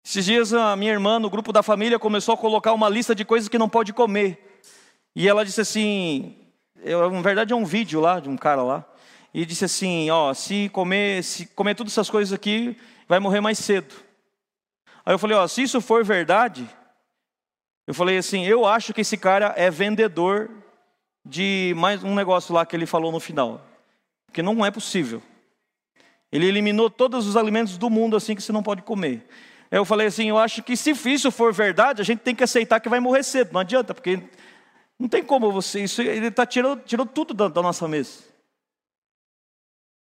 Esses 0.05 0.25
dias 0.25 0.53
a 0.53 0.77
minha 0.77 0.93
irmã, 0.93 1.19
no 1.19 1.29
grupo 1.29 1.53
da 1.53 1.63
família, 1.63 1.99
começou 1.99 2.35
a 2.35 2.39
colocar 2.39 2.73
uma 2.73 2.89
lista 2.89 3.15
de 3.15 3.25
coisas 3.25 3.49
que 3.49 3.59
não 3.59 3.69
pode 3.69 3.93
comer. 3.93 4.61
E 5.17 5.29
ela 5.29 5.45
disse 5.45 5.61
assim, 5.61 6.37
eu, 6.77 7.11
na 7.11 7.23
verdade 7.23 7.53
é 7.53 7.57
um 7.57 7.65
vídeo 7.65 8.01
lá 8.01 8.21
de 8.21 8.29
um 8.29 8.37
cara 8.37 8.63
lá, 8.63 8.85
e 9.35 9.45
disse 9.45 9.65
assim, 9.65 10.09
ó, 10.11 10.33
se 10.33 10.69
comer, 10.69 11.25
se 11.25 11.47
comer 11.47 11.75
todas 11.75 11.93
essas 11.93 12.09
coisas 12.09 12.33
aqui, 12.33 12.77
vai 13.09 13.19
morrer 13.19 13.41
mais 13.41 13.59
cedo. 13.59 13.95
Aí 15.05 15.13
eu 15.13 15.19
falei, 15.19 15.37
ó, 15.37 15.47
se 15.49 15.63
isso 15.63 15.81
for 15.81 16.05
verdade, 16.05 16.69
eu 17.87 17.95
falei 17.95 18.19
assim, 18.19 18.45
eu 18.45 18.65
acho 18.65 18.95
que 18.95 19.01
esse 19.01 19.17
cara 19.17 19.55
é 19.57 19.71
vendedor 19.71 20.51
de 21.29 21.75
mais 21.77 22.05
um 22.05 22.15
negócio 22.15 22.55
lá 22.55 22.65
que 22.65 22.77
ele 22.77 22.87
falou 22.87 23.11
no 23.11 23.19
final. 23.19 23.61
Porque 24.27 24.43
não 24.43 24.65
é 24.65 24.71
possível. 24.71 25.21
Ele 26.31 26.47
eliminou 26.47 26.89
todos 26.89 27.27
os 27.27 27.37
alimentos 27.37 27.77
do 27.77 27.91
mundo 27.91 28.17
assim 28.17 28.35
que 28.35 28.43
você 28.43 28.53
não 28.53 28.63
pode 28.63 28.83
comer. 28.83 29.27
Eu 29.71 29.85
falei 29.85 30.07
assim, 30.07 30.29
eu 30.29 30.39
acho 30.39 30.63
que 30.63 30.77
se 30.77 30.93
isso 30.93 31.31
for 31.33 31.53
verdade, 31.53 32.01
a 32.01 32.05
gente 32.05 32.21
tem 32.21 32.35
que 32.35 32.45
aceitar 32.45 32.79
que 32.79 32.89
vai 32.89 33.01
morrer 33.01 33.25
cedo. 33.25 33.53
Não 33.53 33.61
adianta, 33.61 33.93
porque 33.93 34.23
não 34.99 35.09
tem 35.09 35.25
como 35.25 35.51
você. 35.51 35.83
Isso, 35.83 36.01
ele 36.01 36.29
está 36.29 36.47
tirando, 36.47 36.83
tirou 36.85 37.05
tudo 37.05 37.35
da, 37.35 37.49
da 37.49 37.61
nossa 37.61 37.89
mesa. 37.89 38.23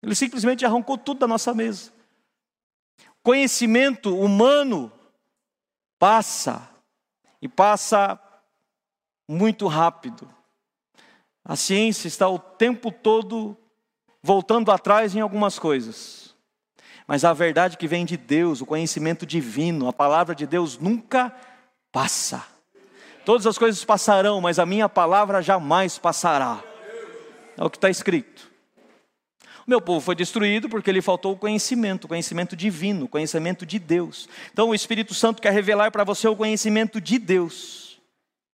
Ele 0.03 0.15
simplesmente 0.15 0.67
arrancou 0.67 0.99
tudo 0.99 1.21
da 1.21 1.27
nossa 1.27 1.55
mesa. 1.55 1.93
Conhecimento 3.23 4.15
humano 4.17 4.93
passa 5.99 6.69
e 7.41 7.49
passa 7.49 8.21
muito 9.27 9.67
rápido. 9.67 10.36
A 11.49 11.55
ciência 11.55 12.09
está 12.09 12.29
o 12.29 12.41
tempo 12.41 12.91
todo 12.91 13.57
voltando 14.21 14.73
atrás 14.73 15.15
em 15.15 15.21
algumas 15.21 15.59
coisas. 15.61 16.35
Mas 17.07 17.25
a 17.25 17.33
verdade 17.33 17.77
que 17.77 17.87
vem 17.87 18.05
de 18.05 18.17
Deus, 18.17 18.61
o 18.61 18.67
conhecimento 18.67 19.25
divino, 19.25 19.87
a 19.87 19.93
palavra 19.93 20.35
de 20.35 20.45
Deus 20.45 20.77
nunca 20.77 21.33
passa. 21.93 22.45
Todas 23.25 23.47
as 23.47 23.57
coisas 23.57 23.85
passarão, 23.85 24.41
mas 24.41 24.59
a 24.59 24.67
minha 24.67 24.89
palavra 24.89 25.41
jamais 25.41 25.99
passará. 25.99 26.61
É 27.57 27.63
o 27.63 27.71
que 27.71 27.77
está 27.77 27.89
escrito. 27.89 28.51
O 29.65 29.71
meu 29.71 29.81
povo 29.81 30.01
foi 30.01 30.17
destruído 30.17 30.69
porque 30.69 30.91
lhe 30.91 31.01
faltou 31.01 31.33
o 31.33 31.39
conhecimento, 31.39 32.07
o 32.07 32.09
conhecimento 32.09 32.57
divino, 32.57 33.05
o 33.05 33.09
conhecimento 33.09 33.65
de 33.65 33.79
Deus. 33.79 34.29
Então 34.53 34.71
o 34.71 34.75
Espírito 34.75 35.15
Santo 35.15 35.41
quer 35.41 35.53
revelar 35.53 35.93
para 35.93 36.03
você 36.03 36.27
o 36.27 36.35
conhecimento 36.35 37.01
de 37.01 37.21
Deus, 37.21 38.01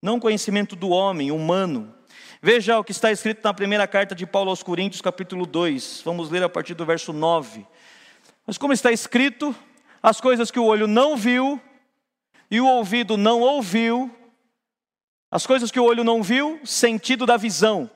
não 0.02 0.16
o 0.16 0.22
conhecimento 0.22 0.74
do 0.74 0.90
homem, 0.90 1.32
humano. 1.32 1.97
Veja 2.42 2.78
o 2.78 2.84
que 2.84 2.92
está 2.92 3.12
escrito 3.12 3.44
na 3.44 3.52
primeira 3.52 3.88
carta 3.88 4.14
de 4.14 4.26
Paulo 4.26 4.52
aos 4.52 4.62
Coríntios, 4.62 5.02
capítulo 5.02 5.44
2. 5.44 6.04
Vamos 6.06 6.30
ler 6.30 6.44
a 6.44 6.50
partir 6.50 6.76
do 6.76 6.86
verso 6.86 7.12
9. 7.12 7.66
Mas 8.46 8.60
como 8.60 8.74
está 8.74 8.92
escrito, 8.92 9.56
as 10.04 10.22
coisas 10.22 10.52
que 10.52 10.60
o 10.60 10.66
olho 10.66 10.86
não 10.86 11.18
viu 11.18 11.60
e 12.52 12.62
o 12.62 12.68
ouvido 12.68 13.18
não 13.18 13.42
ouviu, 13.42 14.16
as 15.32 15.48
coisas 15.48 15.72
que 15.72 15.80
o 15.80 15.84
olho 15.84 16.04
não 16.04 16.22
viu, 16.22 16.62
sentido 16.64 17.26
da 17.26 17.38
visão. 17.38 17.90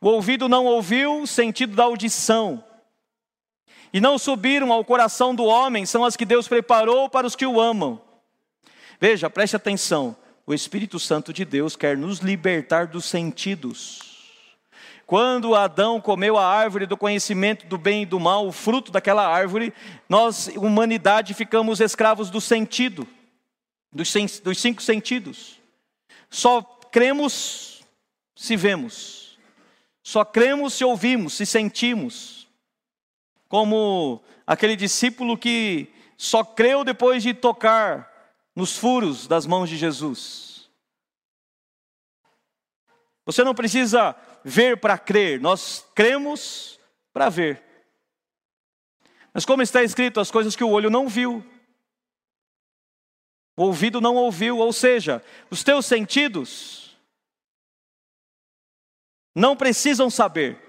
O 0.00 0.08
ouvido 0.08 0.48
não 0.48 0.66
ouviu, 0.66 1.28
sentido 1.28 1.76
da 1.76 1.84
audição. 1.84 2.62
E 3.92 4.00
não 4.00 4.18
subiram 4.18 4.72
ao 4.72 4.84
coração 4.84 5.32
do 5.32 5.44
homem, 5.44 5.86
são 5.86 6.04
as 6.04 6.16
que 6.16 6.24
Deus 6.24 6.48
preparou 6.48 7.08
para 7.08 7.24
os 7.24 7.36
que 7.36 7.46
o 7.46 7.60
amam. 7.60 8.02
Veja, 8.98 9.30
preste 9.30 9.54
atenção. 9.54 10.16
O 10.46 10.52
Espírito 10.52 10.98
Santo 10.98 11.32
de 11.32 11.44
Deus 11.44 11.74
quer 11.74 11.96
nos 11.96 12.18
libertar 12.18 12.86
dos 12.86 13.06
sentidos. 13.06 14.00
Quando 15.06 15.54
Adão 15.54 16.00
comeu 16.00 16.36
a 16.36 16.46
árvore 16.46 16.86
do 16.86 16.96
conhecimento 16.96 17.66
do 17.66 17.78
bem 17.78 18.02
e 18.02 18.06
do 18.06 18.20
mal, 18.20 18.46
o 18.46 18.52
fruto 18.52 18.92
daquela 18.92 19.26
árvore, 19.26 19.72
nós, 20.08 20.48
humanidade, 20.56 21.32
ficamos 21.32 21.80
escravos 21.80 22.30
do 22.30 22.40
sentido, 22.40 23.08
dos, 23.90 24.12
dos 24.40 24.58
cinco 24.58 24.82
sentidos. 24.82 25.60
Só 26.28 26.62
cremos 26.90 27.82
se 28.36 28.56
vemos, 28.56 29.38
só 30.02 30.24
cremos 30.24 30.74
se 30.74 30.84
ouvimos, 30.84 31.34
se 31.34 31.46
sentimos. 31.46 32.46
Como 33.48 34.22
aquele 34.46 34.76
discípulo 34.76 35.38
que 35.38 35.92
só 36.18 36.44
creu 36.44 36.84
depois 36.84 37.22
de 37.22 37.32
tocar 37.32 38.13
nos 38.54 38.76
furos 38.76 39.26
das 39.26 39.46
mãos 39.46 39.68
de 39.68 39.76
Jesus. 39.76 40.70
Você 43.26 43.42
não 43.42 43.54
precisa 43.54 44.14
ver 44.44 44.78
para 44.78 44.98
crer, 44.98 45.40
nós 45.40 45.86
cremos 45.94 46.78
para 47.12 47.28
ver. 47.28 47.62
Mas 49.32 49.44
como 49.44 49.62
está 49.62 49.82
escrito, 49.82 50.20
as 50.20 50.30
coisas 50.30 50.54
que 50.54 50.62
o 50.62 50.70
olho 50.70 50.90
não 50.90 51.08
viu, 51.08 51.44
o 53.56 53.62
ouvido 53.62 54.00
não 54.00 54.14
ouviu, 54.14 54.58
ou 54.58 54.72
seja, 54.72 55.24
os 55.50 55.64
teus 55.64 55.86
sentidos 55.86 56.96
não 59.34 59.56
precisam 59.56 60.10
saber. 60.10 60.60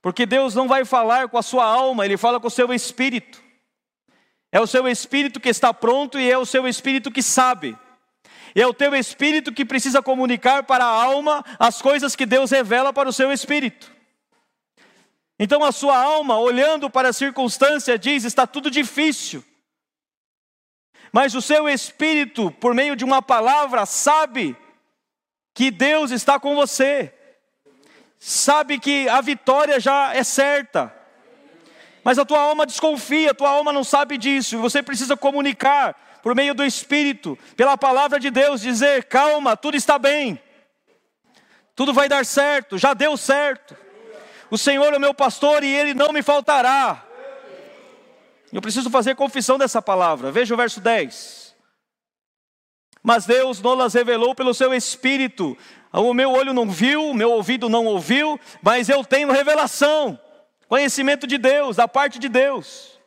Porque 0.00 0.24
Deus 0.24 0.54
não 0.54 0.66
vai 0.66 0.84
falar 0.84 1.28
com 1.28 1.36
a 1.36 1.42
sua 1.42 1.64
alma, 1.64 2.04
Ele 2.04 2.16
fala 2.16 2.40
com 2.40 2.46
o 2.46 2.50
seu 2.50 2.72
espírito. 2.72 3.47
É 4.50 4.60
o 4.60 4.66
seu 4.66 4.88
espírito 4.88 5.40
que 5.40 5.48
está 5.48 5.74
pronto 5.74 6.18
e 6.18 6.30
é 6.30 6.38
o 6.38 6.46
seu 6.46 6.66
espírito 6.66 7.10
que 7.10 7.22
sabe. 7.22 7.76
É 8.54 8.66
o 8.66 8.72
teu 8.74 8.94
espírito 8.94 9.52
que 9.52 9.64
precisa 9.64 10.02
comunicar 10.02 10.64
para 10.64 10.84
a 10.84 11.04
alma 11.04 11.44
as 11.58 11.82
coisas 11.82 12.16
que 12.16 12.24
Deus 12.24 12.50
revela 12.50 12.92
para 12.92 13.08
o 13.08 13.12
seu 13.12 13.30
espírito. 13.30 13.92
Então 15.38 15.62
a 15.62 15.70
sua 15.70 15.96
alma, 15.96 16.38
olhando 16.38 16.90
para 16.90 17.10
a 17.10 17.12
circunstância, 17.12 17.98
diz: 17.98 18.24
está 18.24 18.46
tudo 18.46 18.70
difícil. 18.70 19.44
Mas 21.12 21.34
o 21.34 21.42
seu 21.42 21.68
espírito, 21.68 22.50
por 22.52 22.74
meio 22.74 22.96
de 22.96 23.04
uma 23.04 23.22
palavra, 23.22 23.86
sabe 23.86 24.56
que 25.54 25.70
Deus 25.70 26.10
está 26.10 26.38
com 26.38 26.54
você, 26.54 27.14
sabe 28.18 28.78
que 28.78 29.08
a 29.08 29.20
vitória 29.20 29.78
já 29.78 30.14
é 30.14 30.22
certa. 30.22 30.97
Mas 32.04 32.18
a 32.18 32.24
tua 32.24 32.40
alma 32.40 32.64
desconfia, 32.64 33.30
a 33.30 33.34
tua 33.34 33.50
alma 33.50 33.72
não 33.72 33.84
sabe 33.84 34.16
disso, 34.16 34.54
e 34.54 34.58
você 34.58 34.82
precisa 34.82 35.16
comunicar 35.16 35.94
por 36.22 36.34
meio 36.34 36.54
do 36.54 36.64
Espírito, 36.64 37.38
pela 37.56 37.76
palavra 37.76 38.18
de 38.18 38.30
Deus, 38.30 38.60
dizer: 38.60 39.04
calma, 39.04 39.56
tudo 39.56 39.76
está 39.76 39.98
bem, 39.98 40.40
tudo 41.74 41.92
vai 41.92 42.08
dar 42.08 42.24
certo, 42.24 42.78
já 42.78 42.94
deu 42.94 43.16
certo. 43.16 43.76
O 44.50 44.56
Senhor 44.56 44.92
é 44.92 44.96
o 44.96 45.00
meu 45.00 45.12
pastor 45.12 45.62
e 45.62 45.68
ele 45.68 45.94
não 45.94 46.12
me 46.12 46.22
faltará. 46.22 47.04
Eu 48.52 48.62
preciso 48.62 48.88
fazer 48.88 49.14
confissão 49.14 49.58
dessa 49.58 49.82
palavra. 49.82 50.32
Veja 50.32 50.54
o 50.54 50.56
verso 50.56 50.80
10. 50.80 51.54
Mas 53.02 53.26
Deus 53.26 53.60
nos 53.60 53.94
revelou 53.94 54.34
pelo 54.34 54.54
seu 54.54 54.72
Espírito. 54.72 55.56
O 55.92 56.14
meu 56.14 56.32
olho 56.32 56.52
não 56.52 56.68
viu, 56.68 57.10
o 57.10 57.14
meu 57.14 57.30
ouvido 57.30 57.68
não 57.68 57.86
ouviu, 57.86 58.38
mas 58.62 58.88
eu 58.88 59.04
tenho 59.04 59.30
revelação, 59.32 60.18
conhecimento 60.68 61.26
de 61.26 61.38
Deus, 61.38 61.76
da 61.76 61.88
parte 61.88 62.18
de 62.18 62.28
Deus 62.28 62.98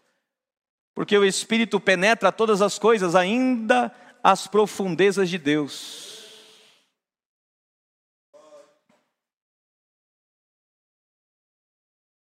porque 0.93 1.17
o 1.17 1.25
Espírito 1.25 1.79
penetra 1.79 2.31
todas 2.31 2.61
as 2.61 2.77
coisas, 2.77 3.15
ainda 3.15 3.93
as 4.23 4.47
profundezas 4.47 5.29
de 5.29 5.37
Deus. 5.37 6.09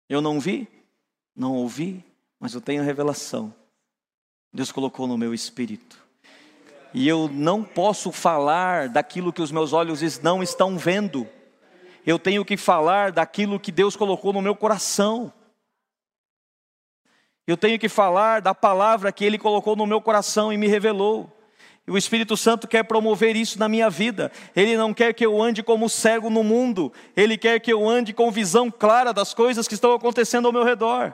Eu 0.08 0.22
não 0.22 0.40
vi, 0.40 0.68
não 1.36 1.54
ouvi, 1.54 2.04
mas 2.40 2.54
eu 2.54 2.62
tenho 2.62 2.84
revelação. 2.84 3.54
Deus 4.52 4.72
colocou 4.72 5.06
no 5.06 5.18
meu 5.18 5.34
espírito. 5.34 6.02
E 6.92 7.08
eu 7.08 7.28
não 7.28 7.64
posso 7.64 8.12
falar 8.12 8.90
daquilo 8.90 9.32
que 9.32 9.42
os 9.42 9.52
meus 9.52 9.74
olhos 9.74 10.20
não 10.20 10.42
estão 10.42 10.78
vendo. 10.78 11.30
Eu 12.06 12.18
tenho 12.18 12.44
que 12.46 12.58
falar 12.58 13.12
daquilo 13.12 13.60
que 13.60 13.72
Deus 13.72 13.96
colocou 13.96 14.34
no 14.34 14.42
meu 14.42 14.56
coração. 14.56 15.32
Eu 17.46 17.58
tenho 17.58 17.80
que 17.80 17.90
falar 17.90 18.42
da 18.42 18.54
palavra 18.54 19.12
que 19.12 19.26
Ele 19.26 19.38
colocou 19.38 19.76
no 19.76 19.88
meu 19.88 20.02
coração 20.02 20.54
e 20.54 20.58
me 20.58 20.68
revelou. 20.68 21.36
O 21.88 21.98
Espírito 21.98 22.38
Santo 22.38 22.68
quer 22.68 22.84
promover 22.84 23.36
isso 23.36 23.58
na 23.58 23.68
minha 23.68 23.90
vida. 23.90 24.32
Ele 24.56 24.78
não 24.78 24.94
quer 24.94 25.14
que 25.14 25.26
eu 25.26 25.42
ande 25.42 25.64
como 25.64 25.90
cego 25.90 26.30
no 26.30 26.44
mundo. 26.44 26.94
Ele 27.16 27.38
quer 27.38 27.60
que 27.60 27.74
eu 27.74 27.90
ande 27.90 28.14
com 28.14 28.30
visão 28.32 28.70
clara 28.70 29.12
das 29.12 29.34
coisas 29.34 29.68
que 29.68 29.74
estão 29.74 29.94
acontecendo 29.94 30.46
ao 30.46 30.54
meu 30.54 30.64
redor. 30.64 31.14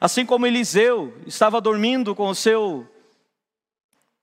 Assim 0.00 0.26
como 0.26 0.46
Eliseu 0.46 1.14
estava 1.26 1.60
dormindo 1.60 2.14
com 2.14 2.28
o 2.28 2.34
seu 2.34 2.86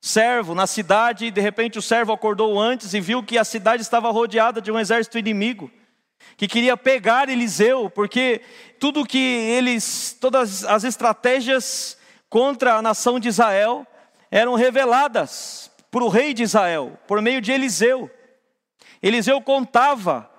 servo 0.02 0.56
na 0.56 0.66
cidade, 0.66 1.28
e 1.28 1.32
de 1.32 1.40
repente 1.40 1.78
o 1.78 1.82
servo 1.82 2.12
acordou 2.12 2.60
antes 2.60 2.94
e 2.96 3.00
viu 3.00 3.22
que 3.22 3.38
a 3.38 3.44
cidade 3.44 3.84
estava 3.84 4.10
rodeada 4.10 4.60
de 4.60 4.72
um 4.72 4.80
exército 4.80 5.20
inimigo, 5.20 5.70
que 6.36 6.48
queria 6.48 6.76
pegar 6.76 7.30
Eliseu, 7.30 7.88
porque 7.90 8.42
tudo 8.80 9.06
que 9.06 9.20
eles, 9.20 10.18
todas 10.20 10.64
as 10.64 10.84
estratégias 10.84 11.98
contra 12.28 12.76
a 12.76 12.82
nação 12.82 13.20
de 13.20 13.28
Israel 13.28 13.86
eram 14.32 14.56
reveladas 14.56 15.70
para 15.92 16.04
o 16.04 16.10
rei 16.10 16.34
de 16.34 16.42
Israel, 16.42 16.98
por 17.06 17.22
meio 17.22 17.42
de 17.42 17.52
Eliseu. 17.52 18.10
Eliseu 19.04 19.40
contava 19.42 20.30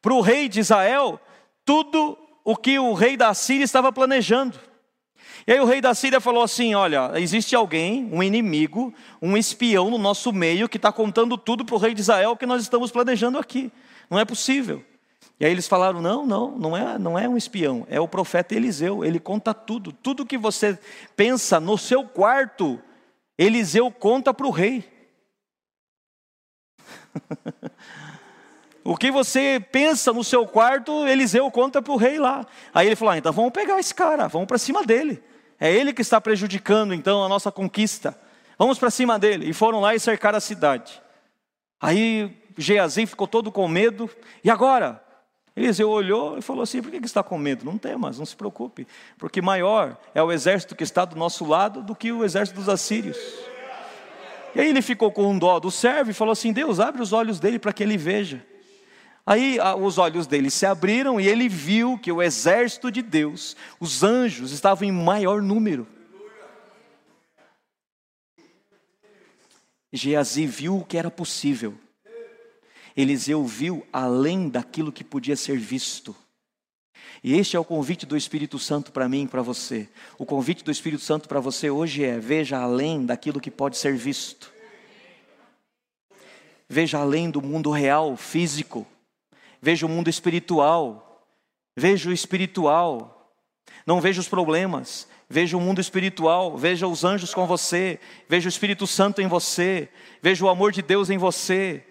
para 0.00 0.14
o 0.14 0.20
rei 0.20 0.48
de 0.48 0.60
Israel 0.60 1.20
tudo 1.64 2.16
o 2.44 2.56
que 2.56 2.78
o 2.78 2.94
rei 2.94 3.16
da 3.16 3.34
Síria 3.34 3.64
estava 3.64 3.92
planejando. 3.92 4.58
E 5.46 5.52
aí 5.52 5.60
o 5.60 5.64
rei 5.64 5.80
da 5.80 5.94
Síria 5.94 6.20
falou 6.20 6.42
assim: 6.42 6.74
Olha, 6.74 7.12
existe 7.16 7.54
alguém, 7.54 8.08
um 8.10 8.22
inimigo, 8.22 8.94
um 9.20 9.36
espião 9.36 9.90
no 9.90 9.98
nosso 9.98 10.32
meio 10.32 10.68
que 10.68 10.78
está 10.78 10.90
contando 10.90 11.36
tudo 11.36 11.64
para 11.64 11.74
o 11.74 11.78
rei 11.78 11.92
de 11.92 12.00
Israel 12.00 12.36
que 12.36 12.46
nós 12.46 12.62
estamos 12.62 12.90
planejando 12.90 13.38
aqui. 13.38 13.70
Não 14.08 14.18
é 14.18 14.24
possível. 14.24 14.82
E 15.38 15.44
aí 15.44 15.52
eles 15.52 15.68
falaram: 15.68 16.00
Não, 16.00 16.24
não, 16.24 16.50
não 16.52 16.76
é, 16.76 16.98
não 16.98 17.18
é 17.18 17.28
um 17.28 17.36
espião, 17.36 17.86
é 17.90 18.00
o 18.00 18.08
profeta 18.08 18.54
Eliseu. 18.54 19.04
Ele 19.04 19.20
conta 19.20 19.52
tudo, 19.52 19.92
tudo 19.92 20.24
que 20.24 20.38
você 20.38 20.78
pensa 21.14 21.60
no 21.60 21.76
seu 21.76 22.04
quarto, 22.04 22.80
Eliseu 23.36 23.90
conta 23.90 24.32
para 24.32 24.46
o 24.46 24.50
rei. 24.50 24.84
O 28.86 28.98
que 28.98 29.10
você 29.10 29.58
pensa 29.72 30.12
no 30.12 30.22
seu 30.22 30.46
quarto, 30.46 31.06
Eliseu 31.06 31.50
conta 31.50 31.80
para 31.80 31.94
o 31.94 31.96
rei 31.96 32.18
lá. 32.18 32.46
Aí 32.72 32.86
ele 32.86 32.94
falou: 32.94 33.12
ah, 33.12 33.16
então 33.16 33.32
vamos 33.32 33.50
pegar 33.50 33.80
esse 33.80 33.94
cara, 33.94 34.28
vamos 34.28 34.46
para 34.46 34.58
cima 34.58 34.84
dele. 34.84 35.22
É 35.58 35.72
ele 35.72 35.92
que 35.92 36.02
está 36.02 36.20
prejudicando 36.20 36.92
então 36.92 37.24
a 37.24 37.28
nossa 37.28 37.50
conquista. 37.50 38.18
Vamos 38.58 38.78
para 38.78 38.90
cima 38.90 39.18
dele. 39.18 39.48
E 39.48 39.52
foram 39.52 39.80
lá 39.80 39.94
e 39.94 40.00
cercaram 40.00 40.38
a 40.38 40.40
cidade. 40.40 41.00
Aí 41.80 42.36
Geazi 42.56 43.06
ficou 43.06 43.26
todo 43.26 43.50
com 43.50 43.66
medo. 43.68 44.08
E 44.42 44.50
agora? 44.50 45.02
Eliseu 45.56 45.88
olhou 45.88 46.38
e 46.38 46.42
falou 46.42 46.62
assim: 46.62 46.82
por 46.82 46.90
que 46.90 46.96
está 47.04 47.22
com 47.22 47.38
medo? 47.38 47.64
Não 47.64 47.78
temas, 47.78 48.18
não 48.18 48.26
se 48.26 48.34
preocupe, 48.34 48.86
porque 49.16 49.40
maior 49.40 49.96
é 50.14 50.22
o 50.22 50.32
exército 50.32 50.74
que 50.74 50.82
está 50.82 51.04
do 51.04 51.14
nosso 51.14 51.44
lado 51.44 51.82
do 51.82 51.94
que 51.94 52.10
o 52.10 52.24
exército 52.24 52.58
dos 52.58 52.68
assírios. 52.68 53.16
E 54.54 54.60
aí 54.60 54.68
ele 54.68 54.82
ficou 54.82 55.12
com 55.12 55.30
um 55.30 55.38
dó 55.38 55.60
do 55.60 55.70
servo 55.70 56.10
e 56.10 56.14
falou 56.14 56.32
assim: 56.32 56.52
Deus, 56.52 56.80
abre 56.80 57.00
os 57.00 57.12
olhos 57.12 57.38
dele 57.38 57.58
para 57.58 57.72
que 57.72 57.82
ele 57.82 57.96
veja. 57.96 58.44
Aí 59.26 59.58
os 59.80 59.96
olhos 59.96 60.26
dele 60.26 60.50
se 60.50 60.66
abriram 60.66 61.18
e 61.18 61.26
ele 61.26 61.48
viu 61.48 61.98
que 61.98 62.12
o 62.12 62.22
exército 62.22 62.90
de 62.90 63.00
Deus, 63.00 63.56
os 63.80 64.02
anjos, 64.02 64.52
estavam 64.52 64.86
em 64.86 64.92
maior 64.92 65.40
número. 65.40 65.86
Geazi 69.90 70.46
viu 70.46 70.78
o 70.78 70.84
que 70.84 70.98
era 70.98 71.10
possível. 71.10 71.74
Eliseu 72.94 73.44
viu 73.44 73.86
além 73.92 74.48
daquilo 74.48 74.92
que 74.92 75.02
podia 75.02 75.36
ser 75.36 75.56
visto. 75.56 76.14
E 77.22 77.34
este 77.38 77.56
é 77.56 77.58
o 77.58 77.64
convite 77.64 78.04
do 78.04 78.16
Espírito 78.16 78.58
Santo 78.58 78.92
para 78.92 79.08
mim 79.08 79.22
e 79.22 79.28
para 79.28 79.40
você. 79.40 79.88
O 80.18 80.26
convite 80.26 80.62
do 80.62 80.70
Espírito 80.70 81.02
Santo 81.02 81.26
para 81.26 81.40
você 81.40 81.70
hoje 81.70 82.04
é: 82.04 82.18
veja 82.18 82.58
além 82.58 83.06
daquilo 83.06 83.40
que 83.40 83.50
pode 83.50 83.78
ser 83.78 83.96
visto. 83.96 84.52
Veja 86.68 86.98
além 86.98 87.30
do 87.30 87.40
mundo 87.40 87.70
real, 87.70 88.16
físico 88.16 88.86
vejo 89.64 89.86
o 89.86 89.88
mundo 89.88 90.10
espiritual, 90.10 91.26
vejo 91.74 92.10
o 92.10 92.12
espiritual, 92.12 93.32
não 93.86 93.98
vejo 93.98 94.20
os 94.20 94.28
problemas, 94.28 95.08
vejo 95.26 95.56
o 95.56 95.60
mundo 95.60 95.80
espiritual, 95.80 96.54
veja 96.54 96.86
os 96.86 97.02
anjos 97.02 97.32
com 97.32 97.46
você, 97.46 97.98
vejo 98.28 98.46
o 98.46 98.50
Espírito 98.50 98.86
Santo 98.86 99.22
em 99.22 99.26
você, 99.26 99.88
vejo 100.20 100.44
o 100.44 100.50
amor 100.50 100.70
de 100.70 100.82
Deus 100.82 101.08
em 101.08 101.16
você, 101.16 101.82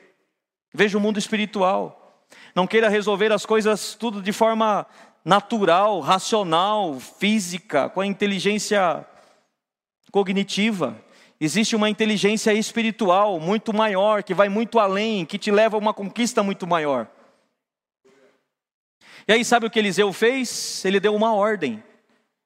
vejo 0.71 0.99
o 0.99 1.01
mundo 1.01 1.17
espiritual. 1.17 2.27
Não 2.53 2.67
queira 2.67 2.89
resolver 2.89 3.31
as 3.31 3.43
coisas 3.43 3.95
tudo 3.95 4.21
de 4.21 4.31
forma 4.31 4.85
natural, 5.25 5.99
racional, 5.99 6.99
física, 6.99 7.89
com 7.89 8.01
a 8.01 8.05
inteligência 8.05 9.03
cognitiva. 10.11 10.95
Existe 11.41 11.75
uma 11.75 11.89
inteligência 11.89 12.53
espiritual 12.53 13.39
muito 13.39 13.73
maior, 13.73 14.21
que 14.21 14.35
vai 14.35 14.47
muito 14.47 14.77
além, 14.77 15.25
que 15.25 15.39
te 15.39 15.49
leva 15.49 15.75
a 15.75 15.79
uma 15.79 15.91
conquista 15.91 16.43
muito 16.43 16.67
maior. 16.67 17.09
E 19.27 19.33
aí, 19.33 19.45
sabe 19.45 19.65
o 19.65 19.69
que 19.69 19.79
Eliseu 19.79 20.11
fez? 20.11 20.83
Ele 20.83 20.99
deu 20.99 21.15
uma 21.15 21.33
ordem. 21.33 21.83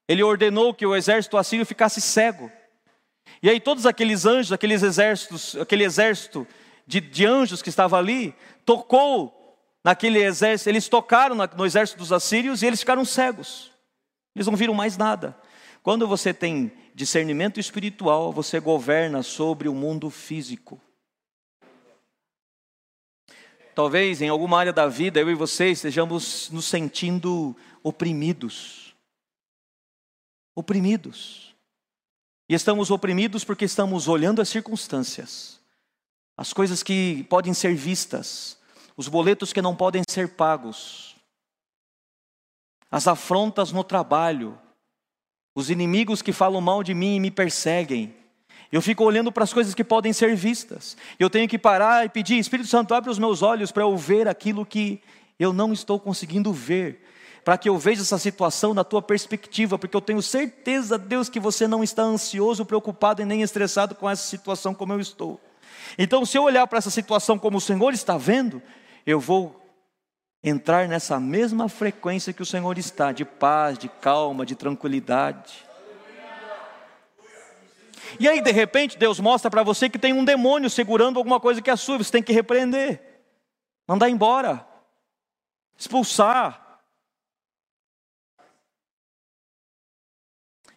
Ele 0.08 0.24
ordenou 0.24 0.74
que 0.74 0.86
o 0.86 0.96
exército 0.96 1.38
assírio 1.38 1.66
ficasse 1.66 2.00
cego. 2.00 2.52
E 3.42 3.50
aí, 3.50 3.60
todos 3.60 3.86
aqueles 3.86 4.26
anjos, 4.26 4.52
aqueles 4.52 4.84
exércitos, 4.84 5.56
aquele 5.56 5.84
exército 5.84 6.48
de, 6.86 7.02
de 7.02 7.26
anjos 7.26 7.62
que 7.62 7.70
estava 7.70 7.98
ali, 7.98 8.34
tocou 8.66 9.58
naquele 9.84 10.24
exército, 10.24 10.70
eles 10.70 10.88
tocaram 10.88 11.36
no 11.36 11.66
exército 11.66 12.00
dos 12.00 12.12
assírios 12.12 12.62
e 12.62 12.66
eles 12.66 12.80
ficaram 12.80 13.06
cegos. 13.06 13.72
Eles 14.36 14.48
não 14.48 14.56
viram 14.56 14.74
mais 14.74 14.98
nada. 14.98 15.38
Quando 15.82 16.08
você 16.08 16.34
tem 16.34 16.72
discernimento 16.94 17.60
espiritual, 17.60 18.32
você 18.32 18.60
governa 18.60 19.24
sobre 19.24 19.70
o 19.70 19.74
mundo 19.74 20.10
físico. 20.10 20.80
Talvez 23.78 24.24
em 24.24 24.28
alguma 24.28 24.58
área 24.58 24.74
da 24.74 24.88
vida 24.88 25.20
eu 25.20 25.30
e 25.30 25.36
você 25.36 25.70
estejamos 25.70 26.50
nos 26.50 26.66
sentindo 26.66 27.56
oprimidos. 27.84 28.96
Oprimidos. 30.56 31.56
E 32.50 32.56
estamos 32.56 32.90
oprimidos 32.90 33.44
porque 33.44 33.66
estamos 33.66 34.08
olhando 34.08 34.42
as 34.42 34.50
circunstâncias, 34.50 35.60
as 36.36 36.54
coisas 36.54 36.82
que 36.82 37.24
podem 37.26 37.54
ser 37.54 37.76
vistas, 37.76 38.58
os 38.96 39.08
boletos 39.08 39.54
que 39.54 39.62
não 39.62 39.76
podem 39.76 40.02
ser 40.10 40.30
pagos, 40.30 41.16
as 42.90 43.08
afrontas 43.08 43.72
no 43.72 43.84
trabalho, 43.84 44.60
os 45.54 45.70
inimigos 45.70 46.24
que 46.24 46.34
falam 46.34 46.62
mal 46.62 46.82
de 46.82 46.96
mim 46.96 47.18
e 47.18 47.20
me 47.20 47.30
perseguem, 47.30 48.18
eu 48.72 48.82
fico 48.82 49.04
olhando 49.04 49.32
para 49.32 49.44
as 49.44 49.54
coisas 49.54 49.74
que 49.74 49.84
podem 49.84 50.12
ser 50.12 50.36
vistas. 50.36 50.98
Eu 51.18 51.30
tenho 51.30 51.48
que 51.48 51.58
parar 51.58 52.06
e 52.06 52.10
pedir, 52.10 52.38
Espírito 52.38 52.68
Santo, 52.68 52.94
abre 52.94 53.10
os 53.10 53.20
meus 53.20 53.42
olhos 53.42 53.72
para 53.72 53.84
eu 53.84 53.96
ver 53.96 54.28
aquilo 54.28 54.66
que 54.66 55.02
eu 55.40 55.54
não 55.54 55.72
estou 55.72 56.00
conseguindo 56.00 56.52
ver. 56.52 57.04
Para 57.46 57.58
que 57.58 57.70
eu 57.70 57.78
veja 57.78 58.02
essa 58.02 58.18
situação 58.18 58.74
na 58.74 58.84
tua 58.84 59.02
perspectiva, 59.02 59.80
porque 59.80 59.96
eu 59.96 60.02
tenho 60.02 60.22
certeza, 60.22 60.98
Deus, 60.98 61.30
que 61.30 61.40
você 61.40 61.66
não 61.66 61.82
está 61.82 62.04
ansioso, 62.04 62.66
preocupado 62.66 63.22
e 63.22 63.26
nem 63.26 63.42
estressado 63.42 63.96
com 63.96 64.10
essa 64.10 64.28
situação 64.28 64.74
como 64.74 64.92
eu 64.92 65.00
estou. 65.00 65.40
Então, 65.98 66.26
se 66.26 66.38
eu 66.38 66.44
olhar 66.44 66.68
para 66.68 66.80
essa 66.80 66.90
situação 66.90 67.40
como 67.40 67.58
o 67.58 67.62
Senhor 67.62 67.94
está 67.94 68.18
vendo, 68.18 68.62
eu 69.06 69.20
vou 69.20 69.62
entrar 70.44 70.90
nessa 70.90 71.20
mesma 71.20 71.70
frequência 71.70 72.34
que 72.34 72.42
o 72.42 72.46
Senhor 72.46 72.78
está, 72.78 73.14
de 73.14 73.24
paz, 73.24 73.78
de 73.78 73.88
calma, 73.88 74.46
de 74.46 74.56
tranquilidade. 74.56 75.67
E 78.20 78.28
aí, 78.28 78.42
de 78.42 78.52
repente, 78.52 78.98
Deus 78.98 79.20
mostra 79.20 79.50
para 79.50 79.64
você 79.64 79.90
que 79.90 80.00
tem 80.00 80.14
um 80.14 80.26
demônio 80.26 80.70
segurando 80.70 81.18
alguma 81.18 81.40
coisa 81.40 81.62
que 81.62 81.70
é 81.70 81.76
sua, 81.76 81.98
você 81.98 82.12
tem 82.12 82.24
que 82.24 82.34
repreender, 82.34 83.02
mandar 83.88 84.10
embora, 84.10 84.68
expulsar. 85.78 86.82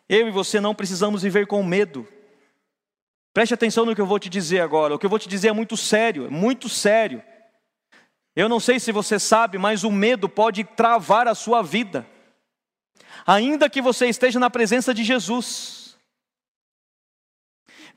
Eu 0.08 0.26
e 0.26 0.30
você 0.30 0.60
não 0.60 0.74
precisamos 0.74 1.22
viver 1.22 1.46
com 1.46 1.62
medo. 1.62 2.06
Preste 3.32 3.54
atenção 3.54 3.86
no 3.86 3.94
que 3.94 4.00
eu 4.00 4.06
vou 4.06 4.18
te 4.18 4.28
dizer 4.28 4.60
agora. 4.60 4.94
O 4.94 4.98
que 4.98 5.06
eu 5.06 5.10
vou 5.10 5.18
te 5.18 5.28
dizer 5.28 5.48
é 5.48 5.52
muito 5.52 5.76
sério, 5.76 6.26
é 6.26 6.30
muito 6.30 6.68
sério. 6.68 7.22
Eu 8.34 8.48
não 8.48 8.58
sei 8.58 8.80
se 8.80 8.90
você 8.90 9.18
sabe, 9.18 9.56
mas 9.58 9.84
o 9.84 9.90
medo 9.90 10.28
pode 10.28 10.64
travar 10.64 11.28
a 11.28 11.34
sua 11.34 11.62
vida. 11.62 12.06
Ainda 13.26 13.70
que 13.70 13.80
você 13.80 14.06
esteja 14.06 14.40
na 14.40 14.50
presença 14.50 14.92
de 14.92 15.04
Jesus. 15.04 15.79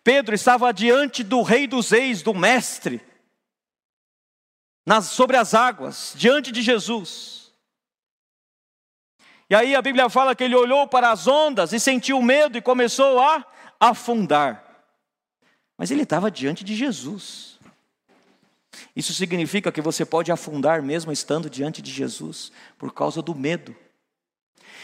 Pedro 0.03 0.35
estava 0.35 0.73
diante 0.73 1.23
do 1.23 1.41
Rei 1.41 1.65
dos 1.65 1.91
Reis, 1.91 2.21
do 2.21 2.33
Mestre, 2.33 3.01
nas, 4.85 5.05
sobre 5.05 5.37
as 5.37 5.53
águas, 5.53 6.13
diante 6.15 6.51
de 6.51 6.61
Jesus. 6.61 7.53
E 9.49 9.55
aí 9.55 9.75
a 9.75 9.81
Bíblia 9.81 10.09
fala 10.09 10.35
que 10.35 10.43
ele 10.43 10.55
olhou 10.55 10.87
para 10.87 11.11
as 11.11 11.27
ondas 11.27 11.71
e 11.73 11.79
sentiu 11.79 12.21
medo 12.21 12.57
e 12.57 12.61
começou 12.61 13.19
a 13.19 13.45
afundar. 13.79 14.63
Mas 15.77 15.91
ele 15.91 16.03
estava 16.03 16.29
diante 16.29 16.63
de 16.63 16.75
Jesus. 16.75 17.59
Isso 18.95 19.13
significa 19.13 19.71
que 19.71 19.81
você 19.81 20.05
pode 20.05 20.31
afundar 20.31 20.81
mesmo 20.81 21.11
estando 21.11 21.49
diante 21.49 21.81
de 21.81 21.91
Jesus, 21.91 22.51
por 22.77 22.93
causa 22.93 23.21
do 23.21 23.35
medo. 23.35 23.75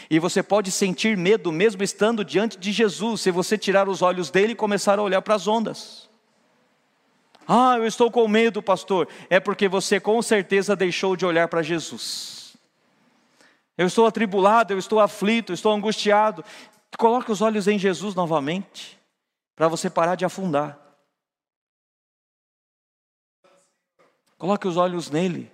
E 0.08 0.18
você 0.18 0.42
pode 0.42 0.70
sentir 0.70 1.16
medo 1.16 1.52
mesmo 1.52 1.82
estando 1.82 2.24
diante 2.24 2.58
de 2.58 2.72
Jesus, 2.72 3.20
se 3.20 3.30
você 3.30 3.56
tirar 3.56 3.88
os 3.88 4.02
olhos 4.02 4.30
dele 4.30 4.52
e 4.52 4.56
começar 4.56 4.98
a 4.98 5.02
olhar 5.02 5.22
para 5.22 5.34
as 5.34 5.46
ondas. 5.46 6.08
Ah, 7.46 7.76
eu 7.78 7.86
estou 7.86 8.10
com 8.10 8.26
medo, 8.28 8.62
pastor. 8.62 9.08
É 9.28 9.40
porque 9.40 9.68
você 9.68 9.98
com 9.98 10.20
certeza 10.22 10.76
deixou 10.76 11.16
de 11.16 11.26
olhar 11.26 11.48
para 11.48 11.62
Jesus. 11.62 12.56
Eu 13.76 13.86
estou 13.86 14.06
atribulado, 14.06 14.72
eu 14.72 14.78
estou 14.78 15.00
aflito, 15.00 15.50
eu 15.50 15.54
estou 15.54 15.72
angustiado. 15.72 16.44
Coloque 16.98 17.32
os 17.32 17.40
olhos 17.40 17.66
em 17.66 17.78
Jesus 17.78 18.14
novamente, 18.14 18.98
para 19.56 19.68
você 19.68 19.88
parar 19.88 20.14
de 20.14 20.24
afundar. 20.24 20.78
Coloque 24.38 24.68
os 24.68 24.76
olhos 24.76 25.10
nele. 25.10 25.50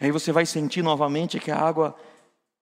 Aí 0.00 0.10
você 0.10 0.32
vai 0.32 0.46
sentir 0.46 0.82
novamente 0.82 1.38
que 1.38 1.50
a 1.50 1.58
água 1.58 1.96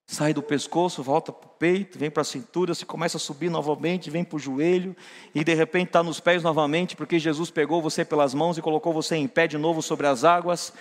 sai 0.06 0.32
do 0.32 0.42
pescoço, 0.42 1.02
volta 1.02 1.32
para 1.32 1.46
o 1.46 1.50
peito, 1.50 1.98
vem 1.98 2.10
para 2.10 2.20
a 2.20 2.24
cintura, 2.24 2.74
você 2.74 2.86
começa 2.86 3.16
a 3.16 3.20
subir 3.20 3.50
novamente, 3.50 4.08
vem 4.08 4.22
para 4.22 4.36
o 4.36 4.38
joelho, 4.38 4.96
e 5.34 5.42
de 5.42 5.52
repente 5.52 5.88
está 5.88 6.02
nos 6.02 6.20
pés 6.20 6.42
novamente, 6.44 6.94
porque 6.94 7.18
Jesus 7.18 7.50
pegou 7.50 7.82
você 7.82 8.04
pelas 8.04 8.32
mãos 8.32 8.56
e 8.56 8.62
colocou 8.62 8.92
você 8.92 9.16
em 9.16 9.26
pé 9.26 9.48
de 9.48 9.58
novo 9.58 9.82
sobre 9.82 10.06
as 10.06 10.22
águas 10.22 10.72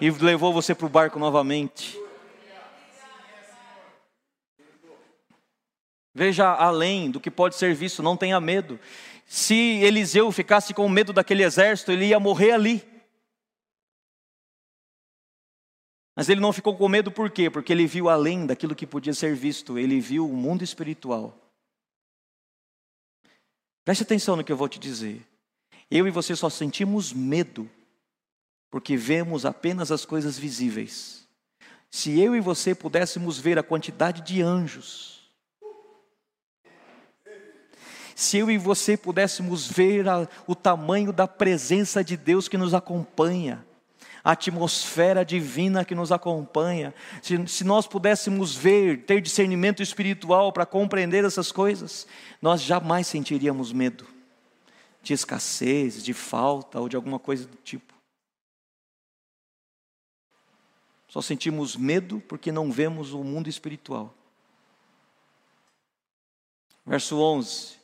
e 0.00 0.10
levou 0.10 0.52
você 0.52 0.74
para 0.74 0.86
o 0.86 0.90
barco 0.90 1.18
novamente. 1.18 1.96
Veja 6.12 6.48
além 6.48 7.10
do 7.10 7.20
que 7.20 7.30
pode 7.30 7.56
ser 7.56 7.74
visto, 7.74 8.02
não 8.02 8.16
tenha 8.16 8.40
medo. 8.40 8.80
Se 9.26 9.54
Eliseu 9.54 10.32
ficasse 10.32 10.72
com 10.72 10.88
medo 10.88 11.12
daquele 11.12 11.42
exército, 11.42 11.92
ele 11.92 12.06
ia 12.06 12.18
morrer 12.18 12.52
ali. 12.52 12.82
Mas 16.16 16.30
ele 16.30 16.40
não 16.40 16.50
ficou 16.50 16.74
com 16.74 16.88
medo 16.88 17.12
por 17.12 17.30
quê? 17.30 17.50
Porque 17.50 17.70
ele 17.70 17.86
viu 17.86 18.08
além 18.08 18.46
daquilo 18.46 18.74
que 18.74 18.86
podia 18.86 19.12
ser 19.12 19.36
visto, 19.36 19.78
ele 19.78 20.00
viu 20.00 20.26
o 20.26 20.34
mundo 20.34 20.64
espiritual. 20.64 21.36
Preste 23.84 24.02
atenção 24.02 24.34
no 24.34 24.42
que 24.42 24.50
eu 24.50 24.56
vou 24.56 24.68
te 24.68 24.80
dizer. 24.80 25.22
Eu 25.90 26.08
e 26.08 26.10
você 26.10 26.34
só 26.34 26.48
sentimos 26.48 27.12
medo 27.12 27.70
porque 28.70 28.96
vemos 28.96 29.44
apenas 29.44 29.92
as 29.92 30.06
coisas 30.06 30.38
visíveis. 30.38 31.28
Se 31.90 32.18
eu 32.18 32.34
e 32.34 32.40
você 32.40 32.74
pudéssemos 32.74 33.38
ver 33.38 33.58
a 33.58 33.62
quantidade 33.62 34.22
de 34.22 34.42
anjos, 34.42 35.30
se 38.14 38.38
eu 38.38 38.50
e 38.50 38.56
você 38.56 38.96
pudéssemos 38.96 39.68
ver 39.68 40.08
a, 40.08 40.26
o 40.46 40.54
tamanho 40.54 41.12
da 41.12 41.28
presença 41.28 42.02
de 42.02 42.16
Deus 42.16 42.48
que 42.48 42.56
nos 42.56 42.72
acompanha, 42.72 43.64
a 44.26 44.32
atmosfera 44.32 45.24
divina 45.24 45.84
que 45.84 45.94
nos 45.94 46.10
acompanha, 46.10 46.92
se, 47.22 47.46
se 47.46 47.62
nós 47.62 47.86
pudéssemos 47.86 48.56
ver, 48.56 49.04
ter 49.04 49.20
discernimento 49.20 49.84
espiritual 49.84 50.52
para 50.52 50.66
compreender 50.66 51.24
essas 51.24 51.52
coisas, 51.52 52.08
nós 52.42 52.60
jamais 52.60 53.06
sentiríamos 53.06 53.72
medo 53.72 54.04
de 55.00 55.12
escassez, 55.12 56.02
de 56.02 56.12
falta 56.12 56.80
ou 56.80 56.88
de 56.88 56.96
alguma 56.96 57.20
coisa 57.20 57.46
do 57.46 57.56
tipo. 57.58 57.94
Só 61.06 61.22
sentimos 61.22 61.76
medo 61.76 62.20
porque 62.26 62.50
não 62.50 62.72
vemos 62.72 63.12
o 63.12 63.22
mundo 63.22 63.48
espiritual. 63.48 64.12
Verso 66.84 67.16
11: 67.20 67.76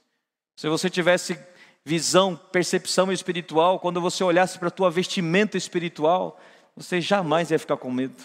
Se 0.57 0.69
você 0.69 0.91
tivesse 0.91 1.39
visão, 1.85 2.37
percepção 2.37 3.13
espiritual, 3.13 3.79
quando 3.81 4.01
você 4.01 4.23
olhasse 4.23 4.59
para 4.59 4.69
a 4.69 4.73
tua 4.73 4.91
vestimenta 4.91 5.57
espiritual, 5.57 6.41
você 6.77 7.01
jamais 7.01 7.51
ia 7.51 7.59
ficar 7.59 7.77
com 7.77 7.91
medo. 7.91 8.23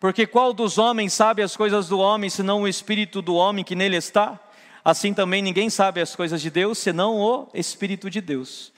Porque 0.00 0.26
qual 0.26 0.52
dos 0.52 0.78
homens 0.78 1.12
sabe 1.12 1.42
as 1.42 1.56
coisas 1.56 1.88
do 1.88 1.98
homem, 1.98 2.28
senão 2.28 2.62
o 2.62 2.68
espírito 2.68 3.22
do 3.22 3.34
homem 3.34 3.64
que 3.64 3.76
nele 3.76 3.96
está? 3.96 4.40
Assim 4.84 5.14
também 5.14 5.40
ninguém 5.40 5.70
sabe 5.70 6.00
as 6.00 6.16
coisas 6.16 6.42
de 6.42 6.50
Deus, 6.50 6.78
senão 6.78 7.20
o 7.20 7.48
Espírito 7.54 8.10
de 8.10 8.20
Deus. 8.20 8.72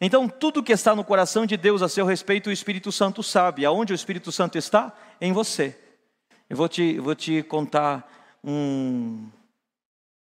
Então, 0.00 0.26
tudo 0.26 0.62
que 0.62 0.72
está 0.72 0.96
no 0.96 1.04
coração 1.04 1.44
de 1.44 1.56
Deus 1.58 1.82
a 1.82 1.88
seu 1.88 2.06
respeito, 2.06 2.48
o 2.48 2.52
Espírito 2.52 2.90
Santo 2.90 3.22
sabe. 3.22 3.66
Aonde 3.66 3.92
o 3.92 3.94
Espírito 3.94 4.32
Santo 4.32 4.56
está? 4.56 4.96
Em 5.20 5.32
você. 5.32 5.78
Eu 6.48 6.56
vou 6.56 6.68
te, 6.68 6.98
vou 6.98 7.14
te 7.14 7.42
contar 7.42 8.10
um. 8.42 9.28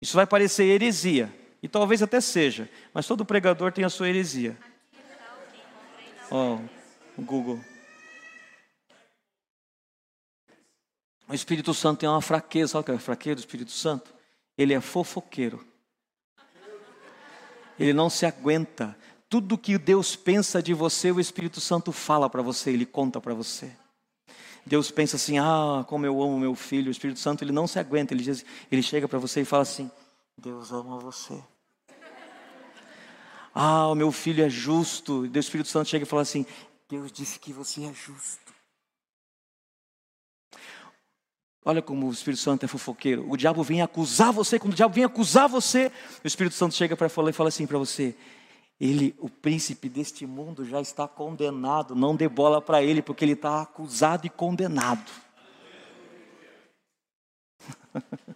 Isso 0.03 0.15
vai 0.15 0.27
parecer 0.27 0.65
heresia, 0.65 1.33
e 1.63 1.69
talvez 1.69 2.03
até 2.03 2.21
seja, 2.21 2.69
mas 2.93 3.07
todo 3.07 3.25
pregador 3.25 3.73
tem 3.73 3.85
a 3.85 3.89
sua 3.89 4.09
heresia. 4.09 4.59
Ó, 6.31 6.57
oh, 6.57 7.21
o 7.21 7.23
Google. 7.23 7.61
O 11.29 11.35
Espírito 11.35 11.73
Santo 11.73 12.01
tem 12.01 12.09
uma 12.09 12.21
fraqueza, 12.21 12.73
sabe 12.73 12.83
o 12.83 12.85
que 12.85 12.91
é 12.91 12.95
a 12.95 12.99
fraqueza 12.99 13.37
do 13.37 13.39
Espírito 13.39 13.71
Santo? 13.71 14.13
Ele 14.59 14.75
é 14.75 14.81
fofoqueiro. 14.81 15.65
Ele 17.79 17.93
não 17.93 18.11
se 18.11 18.27
aguenta. 18.27 18.97
Tudo 19.29 19.57
que 19.57 19.79
Deus 19.79 20.15
pensa 20.15 20.63
de 20.63 20.75
você, 20.75 21.11
o 21.11 21.21
Espírito 21.21 21.61
Santo 21.61 21.91
fala 21.93 22.29
para 22.29 22.43
você, 22.43 22.71
ele 22.71 22.85
conta 22.85 23.21
para 23.21 23.35
você. 23.35 23.73
Deus 24.67 24.91
pensa 24.91 25.17
assim: 25.17 25.39
"Ah, 25.39 25.85
como 25.89 26.05
eu 26.07 26.23
amo 26.23 26.39
meu 26.39 26.55
filho". 26.55 26.89
O 26.89 26.91
Espírito 26.91 27.19
Santo 27.19 27.43
ele 27.43 27.53
não 27.53 27.67
se 27.67 27.79
aguenta, 27.79 28.13
ele 28.13 28.23
diz, 28.23 28.45
ele 28.71 28.83
chega 28.83 29.09
para 29.09 29.19
você 29.19 29.41
e 29.41 29.45
fala 29.45 29.63
assim: 29.63 29.91
"Deus 30.37 30.71
ama 30.71 30.99
você". 30.99 31.43
Ah, 33.55 33.89
o 33.89 33.95
meu 33.95 34.11
filho 34.11 34.45
é 34.45 34.49
justo. 34.49 35.27
E 35.27 35.29
o 35.29 35.39
Espírito 35.39 35.69
Santo 35.69 35.89
chega 35.89 36.05
e 36.05 36.09
fala 36.09 36.23
assim: 36.23 36.47
Deus 36.89 37.13
disse 37.13 37.39
que 37.39 37.53
você 37.53 37.85
é 37.85 37.93
justo. 37.93 38.53
Olha 41.65 41.81
como 41.81 42.09
o 42.09 42.13
Espírito 42.13 42.41
Santo 42.41 42.65
é 42.65 42.69
fofoqueiro. 42.69 43.31
O 43.31 43.37
diabo 43.37 43.63
vem 43.63 43.83
acusar 43.83 44.33
você. 44.33 44.59
Quando 44.59 44.73
o 44.73 44.77
diabo 44.77 44.95
vem 44.95 45.05
acusar 45.05 45.49
você, 45.49 45.93
o 46.25 46.27
Espírito 46.27 46.57
Santo 46.57 46.75
chega 46.75 46.97
para 46.97 47.09
falar 47.09 47.31
e 47.31 47.33
fala 47.33 47.51
assim 47.51 47.67
para 47.67 47.79
você: 47.79 48.17
ele, 48.81 49.15
o 49.21 49.29
príncipe 49.29 49.89
deste 49.89 50.27
mundo, 50.27 50.65
já 50.65 50.81
está 50.81 51.07
condenado. 51.07 51.95
Não 51.95 52.17
dê 52.17 52.29
bola 52.29 52.61
para 52.61 52.83
ele, 52.83 53.01
porque 53.01 53.25
ele 53.25 53.35
está 53.35 53.63
acusado 53.63 54.27
e 54.27 54.31
condenado. 54.31 55.09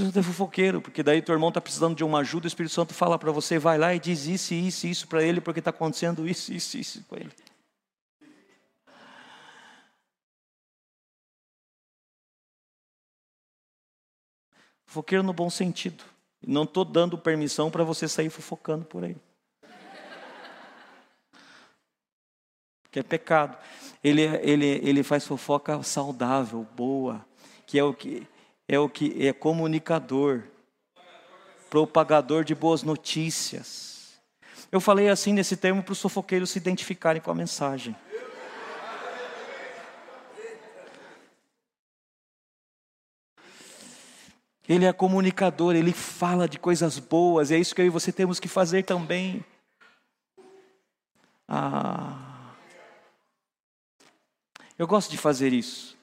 Santo 0.00 0.18
é 0.18 0.22
fofoqueiro, 0.22 0.80
porque 0.80 1.02
daí 1.02 1.20
teu 1.20 1.34
irmão 1.34 1.48
está 1.48 1.60
precisando 1.60 1.94
de 1.94 2.04
uma 2.04 2.20
ajuda, 2.20 2.46
o 2.46 2.48
Espírito 2.48 2.74
Santo 2.74 2.94
fala 2.94 3.18
para 3.18 3.30
você, 3.30 3.58
vai 3.58 3.76
lá 3.76 3.94
e 3.94 3.98
diz 3.98 4.26
isso, 4.26 4.54
isso, 4.54 4.86
isso 4.86 5.08
para 5.08 5.22
ele, 5.22 5.40
porque 5.40 5.58
está 5.58 5.70
acontecendo 5.70 6.26
isso, 6.26 6.52
isso, 6.52 6.78
isso 6.78 7.04
com 7.08 7.16
ele. 7.16 7.30
Fofoqueiro 14.86 15.22
no 15.22 15.32
bom 15.32 15.48
sentido. 15.48 16.04
Não 16.46 16.64
estou 16.64 16.84
dando 16.84 17.16
permissão 17.16 17.70
para 17.70 17.82
você 17.82 18.06
sair 18.06 18.28
fofocando 18.28 18.84
por 18.84 19.04
aí. 19.04 19.16
Porque 22.82 22.98
é 22.98 23.02
pecado. 23.02 23.56
Ele, 24.04 24.22
ele, 24.22 24.66
ele 24.66 25.02
faz 25.02 25.26
fofoca 25.26 25.82
saudável, 25.82 26.66
boa, 26.76 27.24
que 27.66 27.78
é 27.78 27.84
o 27.84 27.94
que 27.94 28.26
é 28.68 28.78
o 28.78 28.88
que 28.88 29.26
é 29.26 29.32
comunicador, 29.32 30.44
propagador 31.68 32.44
de 32.44 32.54
boas 32.54 32.82
notícias. 32.82 34.20
Eu 34.70 34.80
falei 34.80 35.08
assim 35.08 35.32
nesse 35.32 35.56
termo 35.56 35.82
para 35.82 35.92
os 35.92 35.98
sofoqueiros 35.98 36.50
se 36.50 36.58
identificarem 36.58 37.20
com 37.20 37.30
a 37.30 37.34
mensagem. 37.34 37.94
Ele 44.68 44.86
é 44.86 44.92
comunicador, 44.92 45.74
ele 45.74 45.92
fala 45.92 46.48
de 46.48 46.58
coisas 46.58 46.98
boas, 46.98 47.50
é 47.50 47.58
isso 47.58 47.74
que 47.74 47.82
eu 47.82 47.86
e 47.86 47.90
você 47.90 48.12
temos 48.12 48.40
que 48.40 48.48
fazer 48.48 48.84
também. 48.84 49.44
Ah, 51.46 52.54
eu 54.78 54.86
gosto 54.86 55.10
de 55.10 55.18
fazer 55.18 55.52
isso. 55.52 55.98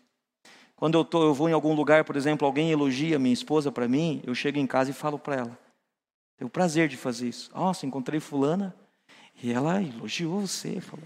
Quando 0.80 0.98
eu, 0.98 1.04
tô, 1.04 1.24
eu 1.24 1.34
vou 1.34 1.50
em 1.50 1.52
algum 1.52 1.74
lugar, 1.74 2.06
por 2.06 2.16
exemplo, 2.16 2.48
alguém 2.48 2.72
elogia 2.72 3.20
minha 3.20 3.34
esposa 3.34 3.70
para 3.70 3.86
mim, 3.86 4.24
eu 4.26 4.34
chego 4.34 4.58
em 4.58 4.66
casa 4.66 4.92
e 4.92 4.94
falo 4.94 5.20
para 5.20 5.36
ela. 5.36 5.60
Tenho 6.38 6.48
o 6.48 6.50
prazer 6.50 6.88
de 6.88 6.96
fazer 6.96 7.28
isso. 7.28 7.52
Nossa, 7.54 7.86
encontrei 7.86 8.22
fulana 8.22 8.74
e 9.44 9.52
ela 9.52 9.84
elogiou 9.84 10.48
você. 10.48 10.80
Falou. 10.80 11.04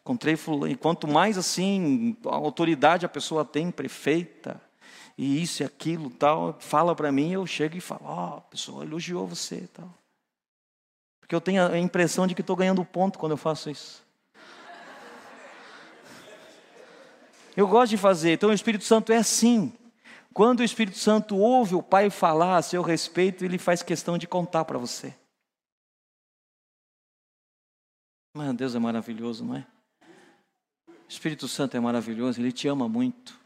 Encontrei 0.00 0.34
fulana. 0.34 0.72
E 0.72 0.74
quanto 0.74 1.06
mais 1.06 1.38
assim, 1.38 2.16
a 2.26 2.34
autoridade 2.34 3.06
a 3.06 3.08
pessoa 3.08 3.44
tem, 3.44 3.70
prefeita, 3.70 4.60
e 5.16 5.40
isso 5.40 5.62
e 5.62 5.64
aquilo, 5.64 6.10
tal, 6.10 6.56
fala 6.58 6.92
para 6.96 7.12
mim, 7.12 7.30
eu 7.30 7.46
chego 7.46 7.76
e 7.76 7.80
falo, 7.80 8.00
ó, 8.02 8.30
oh, 8.30 8.36
a 8.38 8.40
pessoa 8.40 8.84
elogiou 8.84 9.28
você, 9.28 9.68
tal. 9.72 9.88
Porque 11.20 11.36
eu 11.36 11.40
tenho 11.40 11.64
a 11.64 11.78
impressão 11.78 12.26
de 12.26 12.34
que 12.34 12.40
estou 12.40 12.56
ganhando 12.56 12.84
ponto 12.84 13.16
quando 13.16 13.30
eu 13.30 13.38
faço 13.38 13.70
isso. 13.70 14.01
Eu 17.56 17.68
gosto 17.68 17.90
de 17.90 17.96
fazer. 17.96 18.32
Então 18.32 18.50
o 18.50 18.54
Espírito 18.54 18.84
Santo 18.84 19.12
é 19.12 19.16
assim. 19.16 19.72
Quando 20.32 20.60
o 20.60 20.64
Espírito 20.64 20.98
Santo 20.98 21.36
ouve 21.36 21.74
o 21.74 21.82
Pai 21.82 22.08
falar 22.08 22.56
a 22.56 22.62
seu 22.62 22.82
respeito, 22.82 23.44
ele 23.44 23.58
faz 23.58 23.82
questão 23.82 24.16
de 24.16 24.26
contar 24.26 24.64
para 24.64 24.78
você. 24.78 25.14
Mas 28.34 28.54
Deus 28.54 28.74
é 28.74 28.78
maravilhoso, 28.78 29.44
não 29.44 29.56
é? 29.56 29.66
O 30.88 30.94
Espírito 31.08 31.46
Santo 31.46 31.76
é 31.76 31.80
maravilhoso, 31.80 32.40
ele 32.40 32.50
te 32.50 32.66
ama 32.66 32.88
muito. 32.88 33.38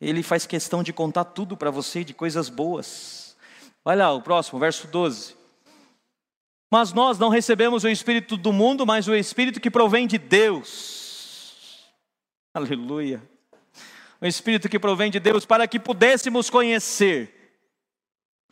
Ele 0.00 0.24
faz 0.24 0.44
questão 0.44 0.82
de 0.82 0.92
contar 0.92 1.24
tudo 1.26 1.56
para 1.56 1.70
você 1.70 2.02
de 2.02 2.12
coisas 2.12 2.48
boas. 2.48 3.36
Olha 3.84 4.08
lá, 4.08 4.12
o 4.12 4.20
próximo, 4.20 4.58
verso 4.58 4.88
12. 4.88 5.36
Mas 6.72 6.90
nós 6.94 7.18
não 7.18 7.28
recebemos 7.28 7.84
o 7.84 7.88
Espírito 7.90 8.34
do 8.34 8.50
mundo, 8.50 8.86
mas 8.86 9.06
o 9.06 9.14
Espírito 9.14 9.60
que 9.60 9.70
provém 9.70 10.06
de 10.06 10.16
Deus. 10.16 11.92
Aleluia. 12.54 13.22
O 14.18 14.24
Espírito 14.24 14.70
que 14.70 14.78
provém 14.78 15.10
de 15.10 15.20
Deus 15.20 15.44
para 15.44 15.68
que 15.68 15.78
pudéssemos 15.78 16.48
conhecer 16.48 17.60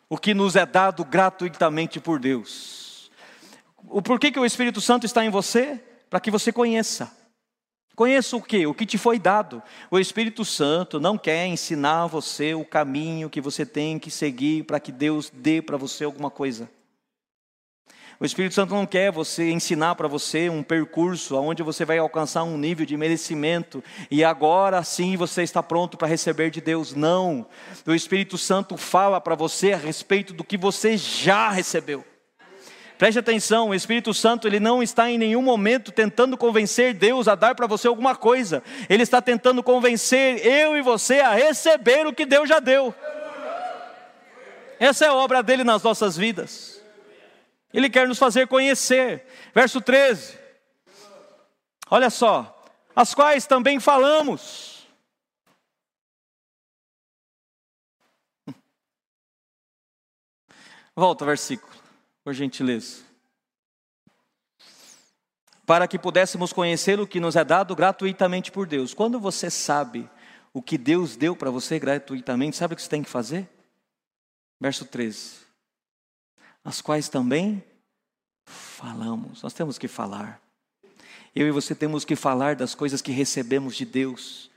o 0.07 0.19
que 0.19 0.35
nos 0.35 0.55
é 0.55 0.67
dado 0.67 1.03
gratuitamente 1.03 1.99
por 1.99 2.19
Deus. 2.19 3.09
O 3.89 4.03
porquê 4.03 4.31
que 4.31 4.39
o 4.39 4.45
Espírito 4.45 4.79
Santo 4.79 5.07
está 5.07 5.25
em 5.25 5.31
você? 5.31 5.83
Para 6.07 6.19
que 6.19 6.29
você 6.29 6.51
conheça. 6.51 7.11
Conheça 7.95 8.37
o 8.37 8.41
que? 8.43 8.67
O 8.67 8.73
que 8.75 8.85
te 8.85 8.99
foi 8.99 9.17
dado. 9.17 9.63
O 9.89 9.97
Espírito 9.97 10.45
Santo 10.45 10.99
não 10.99 11.17
quer 11.17 11.47
ensinar 11.47 12.05
você 12.05 12.53
o 12.53 12.63
caminho 12.63 13.31
que 13.31 13.41
você 13.41 13.65
tem 13.65 13.97
que 13.97 14.11
seguir 14.11 14.65
para 14.65 14.79
que 14.79 14.91
Deus 14.91 15.31
dê 15.33 15.59
para 15.59 15.75
você 15.75 16.03
alguma 16.03 16.29
coisa. 16.29 16.69
O 18.21 18.25
Espírito 18.25 18.53
Santo 18.53 18.75
não 18.75 18.85
quer 18.85 19.11
você 19.11 19.49
ensinar 19.49 19.95
para 19.95 20.07
você 20.07 20.47
um 20.47 20.61
percurso 20.61 21.35
onde 21.37 21.63
você 21.63 21.83
vai 21.83 21.97
alcançar 21.97 22.43
um 22.43 22.55
nível 22.55 22.85
de 22.85 22.95
merecimento 22.95 23.83
e 24.11 24.23
agora 24.23 24.83
sim 24.83 25.17
você 25.17 25.41
está 25.41 25.63
pronto 25.63 25.97
para 25.97 26.07
receber 26.07 26.51
de 26.51 26.61
Deus. 26.61 26.93
Não. 26.93 27.47
O 27.83 27.95
Espírito 27.95 28.37
Santo 28.37 28.77
fala 28.77 29.19
para 29.19 29.33
você 29.33 29.73
a 29.73 29.77
respeito 29.77 30.35
do 30.35 30.43
que 30.43 30.55
você 30.55 30.97
já 30.97 31.49
recebeu. 31.49 32.05
Preste 32.95 33.17
atenção, 33.17 33.69
o 33.69 33.73
Espírito 33.73 34.13
Santo 34.13 34.47
ele 34.47 34.59
não 34.59 34.83
está 34.83 35.09
em 35.09 35.17
nenhum 35.17 35.41
momento 35.41 35.91
tentando 35.91 36.37
convencer 36.37 36.93
Deus 36.93 37.27
a 37.27 37.33
dar 37.33 37.55
para 37.55 37.65
você 37.65 37.87
alguma 37.87 38.15
coisa. 38.15 38.61
Ele 38.87 39.01
está 39.01 39.19
tentando 39.19 39.63
convencer 39.63 40.45
eu 40.45 40.77
e 40.77 40.83
você 40.83 41.21
a 41.21 41.33
receber 41.33 42.05
o 42.05 42.13
que 42.13 42.27
Deus 42.27 42.47
já 42.47 42.59
deu. 42.59 42.93
Essa 44.79 45.05
é 45.05 45.07
a 45.07 45.15
obra 45.15 45.41
dele 45.41 45.63
nas 45.63 45.81
nossas 45.81 46.15
vidas. 46.15 46.80
Ele 47.73 47.89
quer 47.89 48.07
nos 48.07 48.17
fazer 48.17 48.47
conhecer. 48.47 49.25
Verso 49.53 49.81
13. 49.81 50.37
Olha 51.89 52.09
só, 52.09 52.65
as 52.95 53.13
quais 53.13 53.45
também 53.45 53.79
falamos. 53.79 54.87
Volta 60.95 61.25
versículo, 61.25 61.71
por 62.23 62.33
gentileza. 62.33 63.03
Para 65.65 65.87
que 65.87 65.97
pudéssemos 65.97 66.51
conhecer 66.51 66.99
o 66.99 67.07
que 67.07 67.19
nos 67.19 67.35
é 67.35 67.45
dado 67.45 67.75
gratuitamente 67.75 68.51
por 68.51 68.67
Deus. 68.67 68.93
Quando 68.93 69.19
você 69.19 69.49
sabe 69.49 70.09
o 70.53 70.61
que 70.61 70.77
Deus 70.77 71.15
deu 71.15 71.33
para 71.33 71.49
você 71.49 71.79
gratuitamente, 71.79 72.57
sabe 72.57 72.73
o 72.73 72.75
que 72.75 72.83
você 72.83 72.89
tem 72.89 73.03
que 73.03 73.09
fazer? 73.09 73.49
Verso 74.59 74.85
13 74.85 75.50
as 76.63 76.81
quais 76.81 77.09
também 77.09 77.63
falamos. 78.45 79.41
Nós 79.41 79.53
temos 79.53 79.77
que 79.77 79.87
falar. 79.87 80.41
Eu 81.35 81.47
e 81.47 81.51
você 81.51 81.73
temos 81.73 82.03
que 82.03 82.15
falar 82.15 82.55
das 82.55 82.75
coisas 82.75 83.01
que 83.01 83.11
recebemos 83.11 83.75
de 83.75 83.85
Deus. 83.85 84.51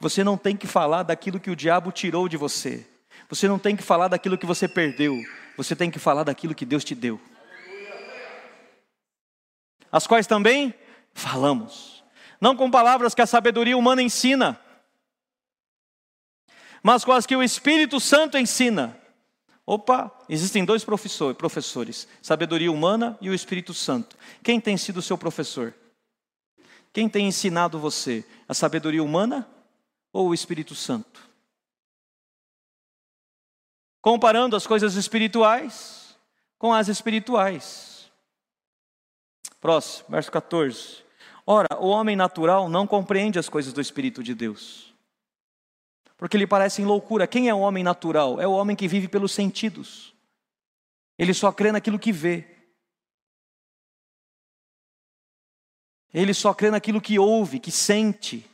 Você 0.00 0.24
não 0.24 0.36
tem 0.36 0.56
que 0.56 0.66
falar 0.66 1.02
daquilo 1.02 1.40
que 1.40 1.50
o 1.50 1.56
diabo 1.56 1.92
tirou 1.92 2.28
de 2.28 2.36
você. 2.36 2.86
Você 3.28 3.48
não 3.48 3.58
tem 3.58 3.76
que 3.76 3.82
falar 3.82 4.08
daquilo 4.08 4.38
que 4.38 4.46
você 4.46 4.66
perdeu. 4.66 5.16
Você 5.56 5.74
tem 5.74 5.90
que 5.90 5.98
falar 5.98 6.24
daquilo 6.24 6.54
que 6.54 6.64
Deus 6.64 6.84
te 6.84 6.94
deu. 6.94 7.20
As 9.90 10.06
quais 10.06 10.26
também 10.26 10.74
falamos. 11.14 12.04
Não 12.40 12.56
com 12.56 12.70
palavras 12.70 13.14
que 13.14 13.22
a 13.22 13.26
sabedoria 13.26 13.76
humana 13.76 14.02
ensina, 14.02 14.60
mas 16.82 17.04
com 17.04 17.12
as 17.12 17.26
que 17.26 17.34
o 17.34 17.42
Espírito 17.42 17.98
Santo 17.98 18.36
ensina 18.36 18.96
Opa, 19.66 20.16
existem 20.28 20.64
dois 20.64 20.84
professores, 20.84 22.06
sabedoria 22.22 22.70
humana 22.70 23.18
e 23.20 23.28
o 23.28 23.34
Espírito 23.34 23.74
Santo. 23.74 24.16
Quem 24.40 24.60
tem 24.60 24.76
sido 24.76 25.02
seu 25.02 25.18
professor? 25.18 25.74
Quem 26.92 27.08
tem 27.08 27.26
ensinado 27.26 27.76
você? 27.76 28.24
A 28.48 28.54
sabedoria 28.54 29.02
humana 29.02 29.46
ou 30.12 30.28
o 30.28 30.34
Espírito 30.34 30.76
Santo? 30.76 31.28
Comparando 34.00 34.54
as 34.54 34.68
coisas 34.68 34.94
espirituais 34.94 36.16
com 36.58 36.72
as 36.72 36.86
espirituais. 36.86 38.08
Próximo, 39.60 40.10
verso 40.10 40.30
14. 40.30 41.04
Ora, 41.44 41.76
o 41.80 41.88
homem 41.88 42.14
natural 42.14 42.68
não 42.68 42.86
compreende 42.86 43.36
as 43.36 43.48
coisas 43.48 43.72
do 43.72 43.80
Espírito 43.80 44.22
de 44.22 44.32
Deus 44.32 44.95
porque 46.16 46.38
lhe 46.38 46.46
parecem 46.46 46.84
loucura. 46.84 47.26
Quem 47.26 47.48
é 47.48 47.54
o 47.54 47.60
homem 47.60 47.84
natural? 47.84 48.40
É 48.40 48.46
o 48.46 48.52
homem 48.52 48.74
que 48.74 48.88
vive 48.88 49.08
pelos 49.08 49.32
sentidos. 49.32 50.14
Ele 51.18 51.34
só 51.34 51.52
crê 51.52 51.70
naquilo 51.70 51.98
que 51.98 52.12
vê. 52.12 52.44
Ele 56.12 56.32
só 56.32 56.54
crê 56.54 56.70
naquilo 56.70 57.00
que 57.00 57.18
ouve, 57.18 57.60
que 57.60 57.70
sente. 57.70 58.48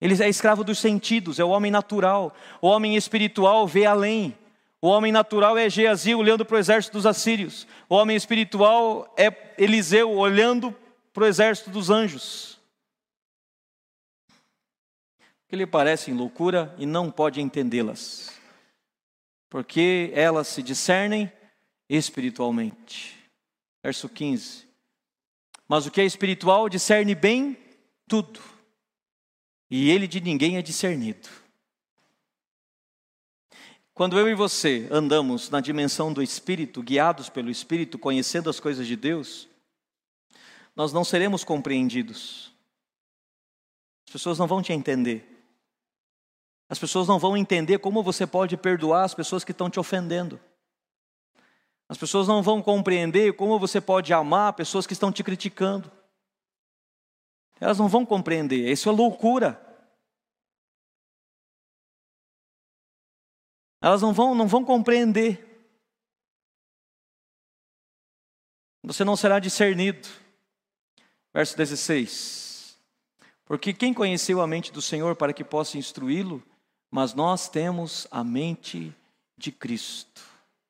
Ele 0.00 0.22
é 0.22 0.28
escravo 0.28 0.62
dos 0.62 0.78
sentidos, 0.78 1.40
é 1.40 1.44
o 1.44 1.48
homem 1.48 1.72
natural. 1.72 2.32
O 2.60 2.68
homem 2.68 2.94
espiritual 2.94 3.66
vê 3.66 3.84
além. 3.84 4.36
O 4.80 4.86
homem 4.86 5.10
natural 5.10 5.58
é 5.58 5.68
Geazi 5.68 6.14
olhando 6.14 6.44
para 6.44 6.54
o 6.54 6.58
exército 6.58 6.92
dos 6.92 7.06
assírios. 7.06 7.66
O 7.88 7.96
homem 7.96 8.16
espiritual 8.16 9.12
é 9.16 9.54
Eliseu 9.58 10.12
olhando 10.12 10.72
para 11.12 11.24
o 11.24 11.26
exército 11.26 11.70
dos 11.70 11.90
anjos 11.90 12.57
que 15.48 15.56
lhe 15.56 15.66
parecem 15.66 16.14
loucura 16.14 16.74
e 16.78 16.84
não 16.84 17.10
pode 17.10 17.40
entendê-las, 17.40 18.38
porque 19.48 20.12
elas 20.14 20.46
se 20.46 20.62
discernem 20.62 21.32
espiritualmente. 21.88 23.16
Verso 23.82 24.08
15. 24.08 24.68
Mas 25.66 25.86
o 25.86 25.90
que 25.90 26.00
é 26.00 26.04
espiritual 26.04 26.68
discerne 26.68 27.14
bem 27.14 27.56
tudo, 28.06 28.40
e 29.70 29.90
ele 29.90 30.06
de 30.06 30.20
ninguém 30.20 30.56
é 30.58 30.62
discernido. 30.62 31.28
Quando 33.94 34.18
eu 34.18 34.28
e 34.28 34.34
você 34.34 34.86
andamos 34.90 35.50
na 35.50 35.60
dimensão 35.60 36.12
do 36.12 36.22
Espírito, 36.22 36.82
guiados 36.82 37.28
pelo 37.28 37.50
Espírito, 37.50 37.98
conhecendo 37.98 38.48
as 38.48 38.60
coisas 38.60 38.86
de 38.86 38.94
Deus, 38.94 39.48
nós 40.76 40.92
não 40.92 41.04
seremos 41.04 41.42
compreendidos. 41.42 42.52
As 44.06 44.12
pessoas 44.12 44.38
não 44.38 44.46
vão 44.46 44.62
te 44.62 44.72
entender. 44.72 45.37
As 46.68 46.78
pessoas 46.78 47.08
não 47.08 47.18
vão 47.18 47.36
entender 47.36 47.78
como 47.78 48.02
você 48.02 48.26
pode 48.26 48.56
perdoar 48.56 49.04
as 49.04 49.14
pessoas 49.14 49.42
que 49.42 49.52
estão 49.52 49.70
te 49.70 49.80
ofendendo. 49.80 50.38
As 51.88 51.96
pessoas 51.96 52.28
não 52.28 52.42
vão 52.42 52.62
compreender 52.62 53.34
como 53.34 53.58
você 53.58 53.80
pode 53.80 54.12
amar 54.12 54.52
pessoas 54.52 54.86
que 54.86 54.92
estão 54.92 55.10
te 55.10 55.24
criticando. 55.24 55.90
Elas 57.58 57.78
não 57.78 57.88
vão 57.88 58.04
compreender, 58.04 58.70
isso 58.70 58.88
é 58.88 58.92
loucura. 58.92 59.64
Elas 63.80 64.02
não 64.02 64.12
vão, 64.12 64.34
não 64.34 64.46
vão 64.46 64.64
compreender. 64.64 65.44
Você 68.82 69.04
não 69.04 69.16
será 69.16 69.38
discernido. 69.38 70.08
Verso 71.32 71.56
16. 71.56 72.78
Porque 73.44 73.72
quem 73.72 73.94
conheceu 73.94 74.40
a 74.40 74.46
mente 74.46 74.72
do 74.72 74.82
Senhor 74.82 75.16
para 75.16 75.32
que 75.32 75.42
possa 75.42 75.78
instruí-lo? 75.78 76.42
Mas 76.90 77.14
nós 77.14 77.48
temos 77.48 78.06
a 78.10 78.24
mente 78.24 78.94
de 79.36 79.52
Cristo. 79.52 80.22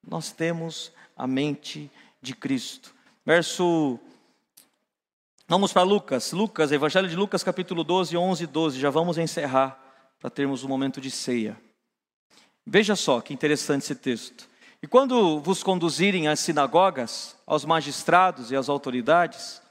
Nós 0.06 0.32
temos 0.32 0.92
a 1.16 1.26
mente 1.26 1.90
de 2.20 2.34
Cristo. 2.34 2.94
Verso. 3.24 3.98
Vamos 5.46 5.72
para 5.72 5.82
Lucas. 5.82 6.32
Lucas, 6.32 6.72
Evangelho 6.72 7.08
de 7.08 7.16
Lucas, 7.16 7.42
capítulo 7.42 7.82
12, 7.82 8.16
11 8.16 8.44
e 8.44 8.46
12. 8.46 8.80
Já 8.80 8.90
vamos 8.90 9.16
encerrar 9.16 9.82
para 10.18 10.28
termos 10.28 10.64
um 10.64 10.68
momento 10.68 11.00
de 11.00 11.10
ceia. 11.10 11.58
Veja 12.66 12.94
só 12.94 13.20
que 13.20 13.32
interessante 13.32 13.82
esse 13.82 13.94
texto. 13.94 14.48
E 14.82 14.86
quando 14.86 15.40
vos 15.40 15.62
conduzirem 15.62 16.28
às 16.28 16.40
sinagogas, 16.40 17.36
aos 17.46 17.64
magistrados 17.64 18.50
e 18.50 18.56
às 18.56 18.68
autoridades, 18.68 19.62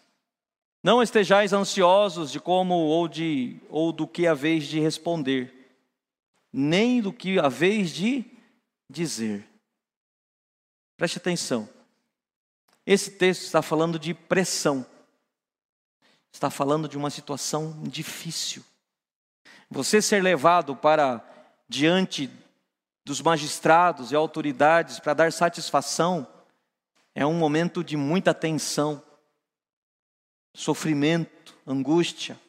não 0.83 1.01
estejais 1.01 1.53
ansiosos 1.53 2.31
de 2.31 2.39
como 2.39 2.73
ou 2.73 3.07
de 3.07 3.59
ou 3.69 3.91
do 3.91 4.07
que 4.07 4.27
haveis 4.27 4.65
de 4.65 4.79
responder 4.79 5.56
nem 6.57 6.99
do 6.99 7.13
que 7.13 7.37
a 7.37 7.47
vez 7.47 7.91
de 7.91 8.25
dizer. 8.89 9.47
Preste 10.97 11.19
atenção. 11.19 11.69
Esse 12.83 13.11
texto 13.11 13.43
está 13.43 13.61
falando 13.61 13.99
de 13.99 14.11
pressão. 14.15 14.83
Está 16.31 16.49
falando 16.49 16.87
de 16.89 16.97
uma 16.97 17.11
situação 17.11 17.83
difícil. 17.83 18.63
Você 19.69 20.01
ser 20.01 20.23
levado 20.23 20.75
para 20.75 21.23
diante 21.69 22.27
dos 23.05 23.21
magistrados 23.21 24.11
e 24.11 24.15
autoridades 24.15 24.99
para 24.99 25.13
dar 25.13 25.31
satisfação 25.31 26.27
é 27.13 27.23
um 27.23 27.35
momento 27.35 27.83
de 27.83 27.95
muita 27.95 28.33
tensão, 28.33 29.03
sofrimento, 30.55 31.55
angústia, 31.67 32.39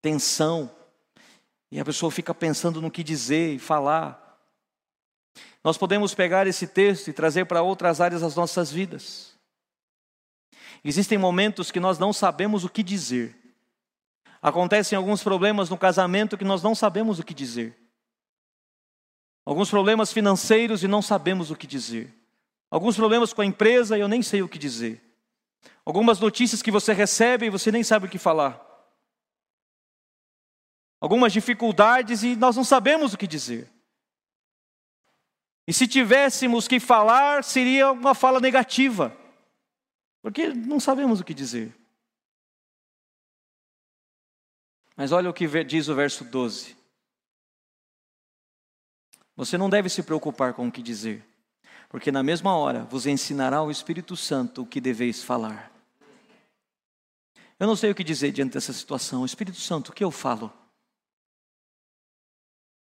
tensão. 0.00 0.70
E 1.70 1.78
a 1.78 1.84
pessoa 1.84 2.10
fica 2.10 2.34
pensando 2.34 2.80
no 2.80 2.90
que 2.90 3.04
dizer 3.04 3.54
e 3.54 3.58
falar. 3.58 4.38
Nós 5.62 5.78
podemos 5.78 6.14
pegar 6.14 6.46
esse 6.46 6.66
texto 6.66 7.08
e 7.08 7.12
trazer 7.12 7.44
para 7.44 7.62
outras 7.62 8.00
áreas 8.00 8.22
das 8.22 8.34
nossas 8.34 8.72
vidas. 8.72 9.38
Existem 10.82 11.18
momentos 11.18 11.70
que 11.70 11.78
nós 11.78 11.98
não 11.98 12.12
sabemos 12.12 12.64
o 12.64 12.68
que 12.68 12.82
dizer. 12.82 13.36
Acontecem 14.42 14.96
alguns 14.96 15.22
problemas 15.22 15.68
no 15.68 15.76
casamento 15.76 16.38
que 16.38 16.44
nós 16.44 16.62
não 16.62 16.74
sabemos 16.74 17.18
o 17.18 17.24
que 17.24 17.34
dizer. 17.34 17.76
Alguns 19.44 19.68
problemas 19.68 20.12
financeiros 20.12 20.82
e 20.82 20.88
não 20.88 21.02
sabemos 21.02 21.50
o 21.50 21.56
que 21.56 21.66
dizer. 21.66 22.14
Alguns 22.70 22.96
problemas 22.96 23.32
com 23.32 23.42
a 23.42 23.46
empresa 23.46 23.98
e 23.98 24.00
eu 24.00 24.08
nem 24.08 24.22
sei 24.22 24.42
o 24.42 24.48
que 24.48 24.58
dizer. 24.58 25.02
Algumas 25.84 26.18
notícias 26.18 26.62
que 26.62 26.70
você 26.70 26.92
recebe 26.92 27.46
e 27.46 27.50
você 27.50 27.70
nem 27.70 27.82
sabe 27.82 28.06
o 28.06 28.08
que 28.08 28.18
falar. 28.18 28.69
Algumas 31.00 31.32
dificuldades 31.32 32.22
e 32.22 32.36
nós 32.36 32.56
não 32.56 32.64
sabemos 32.64 33.14
o 33.14 33.18
que 33.18 33.26
dizer. 33.26 33.70
E 35.66 35.72
se 35.72 35.86
tivéssemos 35.86 36.68
que 36.68 36.78
falar, 36.78 37.42
seria 37.42 37.92
uma 37.92 38.14
fala 38.14 38.40
negativa, 38.40 39.16
porque 40.20 40.48
não 40.48 40.78
sabemos 40.78 41.20
o 41.20 41.24
que 41.24 41.32
dizer. 41.32 41.74
Mas 44.96 45.12
olha 45.12 45.30
o 45.30 45.32
que 45.32 45.46
diz 45.64 45.88
o 45.88 45.94
verso 45.94 46.24
12. 46.24 46.76
Você 49.36 49.56
não 49.56 49.70
deve 49.70 49.88
se 49.88 50.02
preocupar 50.02 50.52
com 50.52 50.68
o 50.68 50.72
que 50.72 50.82
dizer, 50.82 51.24
porque 51.88 52.12
na 52.12 52.22
mesma 52.22 52.54
hora 52.54 52.84
vos 52.84 53.06
ensinará 53.06 53.62
o 53.62 53.70
Espírito 53.70 54.14
Santo 54.16 54.62
o 54.62 54.66
que 54.66 54.80
deveis 54.80 55.22
falar. 55.22 55.72
Eu 57.58 57.66
não 57.66 57.76
sei 57.76 57.90
o 57.90 57.94
que 57.94 58.04
dizer 58.04 58.32
diante 58.32 58.54
dessa 58.54 58.72
situação. 58.72 59.24
Espírito 59.24 59.58
Santo, 59.58 59.90
o 59.90 59.92
que 59.94 60.04
eu 60.04 60.10
falo? 60.10 60.52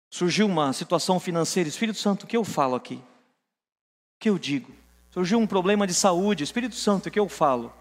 Surgiu 0.10 0.48
uma 0.48 0.74
situação 0.74 1.20
financeira, 1.20 1.70
Espírito 1.70 2.00
Santo, 2.00 2.24
o 2.24 2.28
que 2.28 2.36
eu 2.36 2.44
falo 2.44 2.76
aqui? 2.76 2.96
O 2.96 4.20
que 4.20 4.30
eu 4.30 4.40
digo? 4.40 4.72
Surgiu 5.12 5.38
um 5.38 5.46
problema 5.46 5.86
de 5.86 5.94
saúde, 5.94 6.44
Espírito 6.44 6.76
Santo, 6.76 7.08
o 7.08 7.12
que 7.12 7.20
eu 7.20 7.30
falo? 7.30 7.72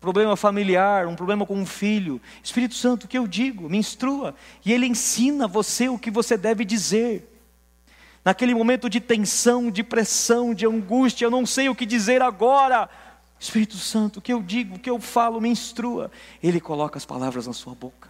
Problema 0.00 0.36
familiar, 0.36 1.06
um 1.06 1.14
problema 1.14 1.44
com 1.44 1.54
um 1.54 1.66
filho, 1.66 2.20
Espírito 2.42 2.74
Santo, 2.74 3.04
o 3.04 3.08
que 3.08 3.18
eu 3.18 3.26
digo? 3.26 3.68
Me 3.68 3.76
instrua. 3.76 4.34
E 4.64 4.72
Ele 4.72 4.86
ensina 4.86 5.46
você 5.46 5.88
o 5.88 5.98
que 5.98 6.10
você 6.10 6.36
deve 6.36 6.64
dizer. 6.64 7.34
Naquele 8.24 8.54
momento 8.54 8.88
de 8.88 9.00
tensão, 9.00 9.70
de 9.70 9.82
pressão, 9.82 10.54
de 10.54 10.66
angústia, 10.66 11.26
eu 11.26 11.30
não 11.30 11.44
sei 11.44 11.68
o 11.68 11.74
que 11.74 11.84
dizer 11.84 12.22
agora. 12.22 12.88
Espírito 13.38 13.76
Santo, 13.76 14.18
o 14.18 14.22
que 14.22 14.32
eu 14.32 14.42
digo, 14.42 14.76
o 14.76 14.78
que 14.78 14.90
eu 14.90 15.00
falo, 15.00 15.40
me 15.40 15.48
instrua. 15.48 16.10
Ele 16.42 16.60
coloca 16.60 16.96
as 16.96 17.04
palavras 17.04 17.46
na 17.46 17.52
sua 17.52 17.74
boca 17.74 18.07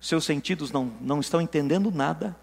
seus 0.00 0.24
sentidos 0.24 0.72
não, 0.72 0.92
não 1.00 1.20
estão 1.20 1.40
entendendo 1.40 1.90
nada, 1.90 2.34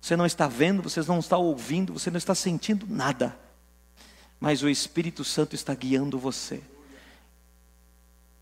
você 0.00 0.16
não 0.16 0.24
está 0.24 0.46
vendo, 0.46 0.82
você 0.82 1.02
não 1.02 1.18
está 1.18 1.36
ouvindo, 1.36 1.92
você 1.92 2.10
não 2.10 2.18
está 2.18 2.34
sentindo 2.34 2.86
nada, 2.88 3.36
mas 4.38 4.62
o 4.62 4.68
Espírito 4.68 5.24
Santo 5.24 5.54
está 5.54 5.74
guiando 5.74 6.18
você. 6.18 6.62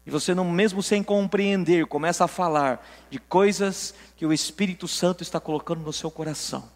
E 0.07 0.11
você 0.11 0.35
não, 0.35 0.51
mesmo 0.51 0.83
sem 0.83 1.03
compreender, 1.03 1.87
começa 1.87 2.25
a 2.25 2.29
falar 2.29 2.87
de 3.11 3.19
coisas 3.19 3.95
que 4.17 4.25
o 4.25 4.33
Espírito 4.33 4.89
Santo 4.89 5.23
está 5.23 5.39
colocando 5.39 5.83
no 5.83 5.93
seu 5.93 6.11
coração. 6.11 6.67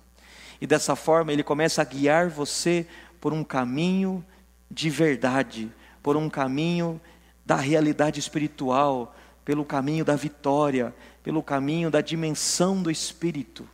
E 0.60 0.66
dessa 0.66 0.94
forma 0.94 1.32
ele 1.32 1.42
começa 1.42 1.80
a 1.80 1.84
guiar 1.84 2.28
você 2.28 2.86
por 3.20 3.32
um 3.32 3.42
caminho 3.42 4.24
de 4.70 4.90
verdade, 4.90 5.72
por 6.02 6.16
um 6.16 6.28
caminho 6.28 7.00
da 7.44 7.56
realidade 7.56 8.20
espiritual, 8.20 9.14
pelo 9.44 9.64
caminho 9.64 10.05
da 10.05 10.16
vitória, 10.16 10.94
pelo 11.22 11.42
caminho 11.42 11.90
da 11.90 12.00
dimensão 12.00 12.83
do 12.83 12.90
Espírito. 12.90 13.68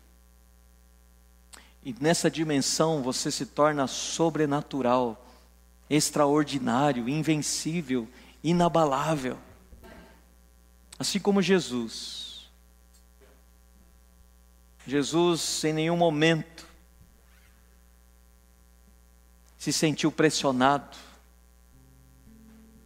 E 1.84 1.94
nessa 2.00 2.30
dimensão 2.30 3.02
você 3.02 3.30
se 3.30 3.46
torna 3.46 3.86
sobrenatural, 3.86 5.26
extraordinário, 5.88 7.08
invencível, 7.08 8.08
inabalável. 8.42 9.38
Assim 10.98 11.18
como 11.18 11.40
Jesus. 11.40 12.50
Jesus, 14.86 15.64
em 15.64 15.72
nenhum 15.72 15.96
momento, 15.96 16.66
se 19.58 19.72
sentiu 19.72 20.10
pressionado, 20.10 20.96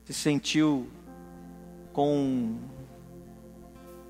se 0.04 0.12
sentiu 0.12 0.90
com 1.92 2.58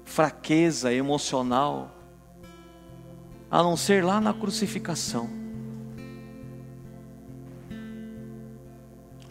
fraqueza 0.04 0.92
emocional, 0.92 1.96
a 3.50 3.62
não 3.62 3.76
ser 3.76 4.04
lá 4.04 4.20
na 4.20 4.32
crucificação. 4.32 5.28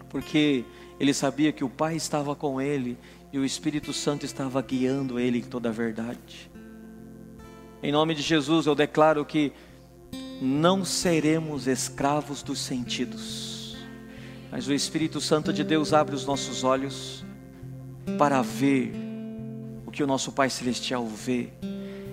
Porque 0.10 0.66
ele 1.00 1.14
sabia 1.14 1.52
que 1.52 1.64
o 1.64 1.70
Pai 1.70 1.96
estava 1.96 2.36
com 2.36 2.60
ele 2.60 2.98
e 3.32 3.40
o 3.40 3.46
Espírito 3.46 3.94
Santo 3.94 4.26
estava 4.26 4.62
guiando 4.62 5.20
ele 5.20 5.40
em 5.40 5.44
toda 5.44 5.70
a 5.70 5.72
verdade. 5.72 6.52
Em 7.82 7.92
nome 7.92 8.14
de 8.14 8.22
Jesus, 8.22 8.66
eu 8.66 8.76
declaro 8.76 9.26
que 9.26 9.54
não 10.42 10.84
seremos 10.84 11.68
escravos 11.68 12.44
dos 12.44 12.60
sentidos, 12.60 13.78
mas 14.52 14.68
o 14.68 14.74
Espírito 14.74 15.22
Santo 15.22 15.54
de 15.54 15.64
Deus 15.64 15.94
abre 15.94 16.14
os 16.14 16.26
nossos 16.26 16.64
olhos 16.64 17.24
para 18.18 18.42
ver 18.42 18.94
o 19.86 19.92
que 19.92 20.04
o 20.04 20.08
nosso 20.08 20.32
Pai 20.32 20.50
Celestial 20.50 21.06
vê. 21.08 21.50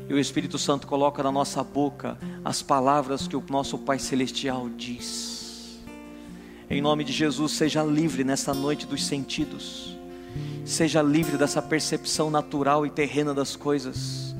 E 0.08 0.14
o 0.14 0.18
Espírito 0.18 0.58
Santo 0.58 0.86
coloca 0.86 1.22
na 1.22 1.30
nossa 1.30 1.62
boca 1.62 2.18
as 2.44 2.62
palavras 2.62 3.28
que 3.28 3.36
o 3.36 3.44
nosso 3.50 3.78
Pai 3.78 3.98
Celestial 3.98 4.68
diz. 4.68 5.78
Em 6.70 6.80
nome 6.80 7.04
de 7.04 7.12
Jesus, 7.12 7.52
seja 7.52 7.82
livre 7.82 8.24
nessa 8.24 8.52
noite 8.52 8.86
dos 8.86 9.04
sentidos. 9.04 9.96
Seja 10.64 11.00
livre 11.00 11.38
dessa 11.38 11.62
percepção 11.62 12.30
natural 12.30 12.84
e 12.84 12.90
terrena 12.90 13.32
das 13.32 13.56
coisas. 13.56 14.34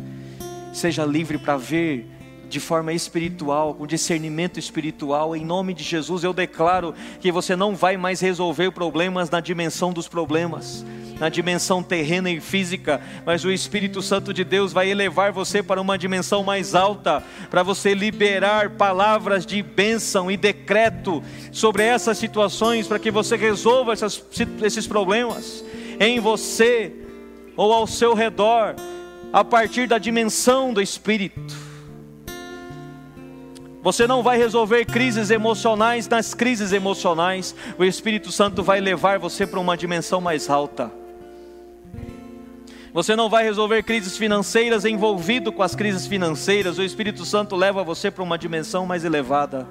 Seja 0.72 1.04
livre 1.04 1.38
para 1.38 1.56
ver 1.56 2.06
de 2.48 2.60
forma 2.60 2.92
espiritual, 2.92 3.74
com 3.74 3.86
discernimento 3.86 4.58
espiritual, 4.58 5.36
em 5.36 5.44
nome 5.44 5.74
de 5.74 5.84
Jesus, 5.84 6.24
eu 6.24 6.32
declaro 6.32 6.94
que 7.20 7.30
você 7.30 7.54
não 7.54 7.76
vai 7.76 7.96
mais 7.96 8.20
resolver 8.20 8.70
problemas 8.70 9.28
na 9.28 9.40
dimensão 9.40 9.92
dos 9.92 10.08
problemas, 10.08 10.84
na 11.18 11.28
dimensão 11.28 11.82
terrena 11.82 12.30
e 12.30 12.40
física, 12.40 13.00
mas 13.26 13.44
o 13.44 13.50
Espírito 13.50 14.00
Santo 14.00 14.32
de 14.32 14.44
Deus 14.44 14.72
vai 14.72 14.88
elevar 14.88 15.32
você 15.32 15.62
para 15.62 15.80
uma 15.80 15.98
dimensão 15.98 16.44
mais 16.44 16.74
alta, 16.74 17.22
para 17.50 17.62
você 17.62 17.94
liberar 17.94 18.70
palavras 18.70 19.44
de 19.44 19.62
bênção 19.62 20.30
e 20.30 20.36
decreto 20.36 21.22
sobre 21.50 21.82
essas 21.82 22.18
situações, 22.18 22.86
para 22.86 22.98
que 22.98 23.10
você 23.10 23.36
resolva 23.36 23.92
essas, 23.92 24.22
esses 24.62 24.86
problemas 24.86 25.64
em 25.98 26.20
você 26.20 26.92
ou 27.56 27.72
ao 27.72 27.86
seu 27.86 28.14
redor, 28.14 28.76
a 29.32 29.44
partir 29.44 29.88
da 29.88 29.98
dimensão 29.98 30.72
do 30.72 30.80
Espírito. 30.80 31.68
Você 33.82 34.06
não 34.06 34.22
vai 34.22 34.36
resolver 34.36 34.84
crises 34.84 35.30
emocionais 35.30 36.08
nas 36.08 36.34
crises 36.34 36.72
emocionais. 36.72 37.54
O 37.78 37.84
Espírito 37.84 38.30
Santo 38.30 38.62
vai 38.62 38.80
levar 38.80 39.18
você 39.18 39.46
para 39.46 39.60
uma 39.60 39.76
dimensão 39.76 40.20
mais 40.20 40.50
alta. 40.50 40.90
Você 42.92 43.14
não 43.14 43.28
vai 43.28 43.44
resolver 43.44 43.82
crises 43.82 44.16
financeiras 44.16 44.84
envolvido 44.84 45.52
com 45.52 45.62
as 45.62 45.74
crises 45.74 46.06
financeiras. 46.06 46.78
O 46.78 46.82
Espírito 46.82 47.24
Santo 47.24 47.54
leva 47.54 47.84
você 47.84 48.10
para 48.10 48.22
uma 48.22 48.38
dimensão 48.38 48.86
mais 48.86 49.04
elevada. 49.04 49.66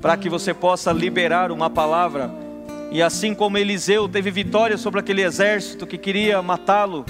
Para 0.00 0.16
que 0.16 0.28
você 0.28 0.52
possa 0.52 0.92
liberar 0.92 1.50
uma 1.52 1.70
palavra. 1.70 2.30
E 2.90 3.02
assim 3.02 3.34
como 3.34 3.58
Eliseu 3.58 4.08
teve 4.08 4.30
vitória 4.30 4.76
sobre 4.76 5.00
aquele 5.00 5.22
exército 5.22 5.86
que 5.86 5.98
queria 5.98 6.40
matá-lo, 6.42 7.04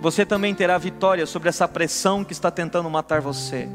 você 0.00 0.26
também 0.26 0.54
terá 0.54 0.78
vitória 0.78 1.26
sobre 1.26 1.48
essa 1.48 1.68
pressão 1.68 2.24
que 2.24 2.32
está 2.32 2.50
tentando 2.50 2.90
matar 2.90 3.20
você 3.20 3.68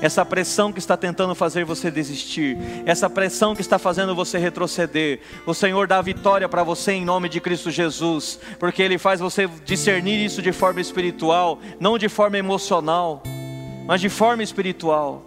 essa 0.00 0.24
pressão 0.24 0.72
que 0.72 0.78
está 0.78 0.96
tentando 0.96 1.34
fazer 1.34 1.64
você 1.64 1.90
desistir, 1.90 2.56
essa 2.86 3.08
pressão 3.08 3.54
que 3.54 3.60
está 3.60 3.78
fazendo 3.78 4.14
você 4.14 4.38
retroceder. 4.38 5.20
O 5.46 5.54
Senhor 5.54 5.86
dá 5.86 6.00
vitória 6.00 6.48
para 6.48 6.62
você 6.62 6.92
em 6.92 7.04
nome 7.04 7.28
de 7.28 7.40
Cristo 7.40 7.70
Jesus, 7.70 8.40
porque 8.58 8.82
Ele 8.82 8.98
faz 8.98 9.20
você 9.20 9.48
discernir 9.64 10.24
isso 10.24 10.40
de 10.40 10.52
forma 10.52 10.80
espiritual, 10.80 11.58
não 11.78 11.98
de 11.98 12.08
forma 12.08 12.38
emocional, 12.38 13.22
mas 13.86 14.00
de 14.00 14.08
forma 14.08 14.42
espiritual. 14.42 15.26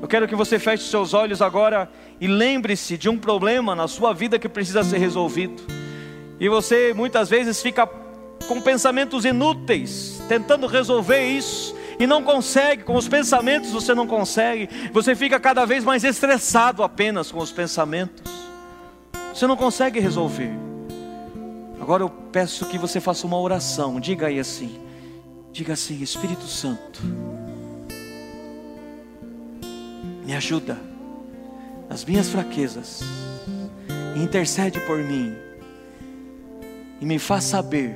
Eu 0.00 0.08
quero 0.08 0.28
que 0.28 0.34
você 0.34 0.58
feche 0.58 0.84
seus 0.84 1.14
olhos 1.14 1.40
agora 1.40 1.90
e 2.20 2.26
lembre-se 2.26 2.96
de 2.96 3.08
um 3.08 3.18
problema 3.18 3.74
na 3.74 3.88
sua 3.88 4.12
vida 4.12 4.38
que 4.38 4.48
precisa 4.48 4.84
ser 4.84 4.98
resolvido. 4.98 5.62
E 6.38 6.48
você 6.48 6.92
muitas 6.94 7.30
vezes 7.30 7.62
fica 7.62 7.88
com 8.46 8.60
pensamentos 8.60 9.24
inúteis, 9.24 10.22
tentando 10.28 10.66
resolver 10.66 11.24
isso, 11.26 11.74
e 11.98 12.06
não 12.06 12.22
consegue, 12.22 12.82
com 12.82 12.94
os 12.94 13.08
pensamentos 13.08 13.70
você 13.70 13.94
não 13.94 14.06
consegue, 14.06 14.68
você 14.92 15.14
fica 15.14 15.40
cada 15.40 15.64
vez 15.64 15.82
mais 15.82 16.04
estressado 16.04 16.82
apenas 16.82 17.30
com 17.30 17.38
os 17.38 17.50
pensamentos, 17.50 18.22
você 19.32 19.46
não 19.46 19.56
consegue 19.56 19.98
resolver. 19.98 20.50
Agora 21.80 22.02
eu 22.02 22.10
peço 22.10 22.66
que 22.66 22.78
você 22.78 23.00
faça 23.00 23.26
uma 23.26 23.38
oração, 23.38 23.98
diga 24.00 24.26
aí 24.26 24.38
assim, 24.38 24.78
diga 25.52 25.72
assim: 25.72 26.02
Espírito 26.02 26.46
Santo, 26.46 27.00
me 30.24 30.34
ajuda 30.34 30.78
nas 31.88 32.04
minhas 32.04 32.28
fraquezas, 32.28 33.00
intercede 34.16 34.80
por 34.80 34.98
mim 34.98 35.34
e 37.00 37.06
me 37.06 37.18
faz 37.18 37.44
saber 37.44 37.94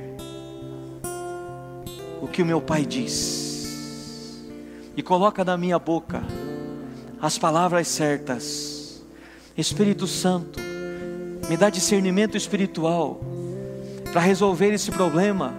o 2.21 2.27
que 2.27 2.41
o 2.41 2.45
meu 2.45 2.61
Pai 2.61 2.85
diz 2.85 3.50
e 4.95 5.01
coloca 5.01 5.43
na 5.43 5.57
minha 5.57 5.79
boca 5.79 6.23
as 7.21 7.37
palavras 7.37 7.87
certas. 7.87 9.01
Espírito 9.57 10.07
Santo, 10.07 10.59
me 11.49 11.57
dá 11.57 11.69
discernimento 11.69 12.35
espiritual 12.35 13.21
para 14.11 14.21
resolver 14.21 14.73
esse 14.73 14.91
problema 14.91 15.53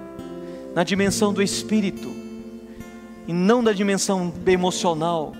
na 0.74 0.82
dimensão 0.84 1.32
do 1.32 1.42
espírito 1.42 2.10
e 3.26 3.32
não 3.32 3.62
da 3.62 3.72
dimensão 3.72 4.32
emocional. 4.46 5.34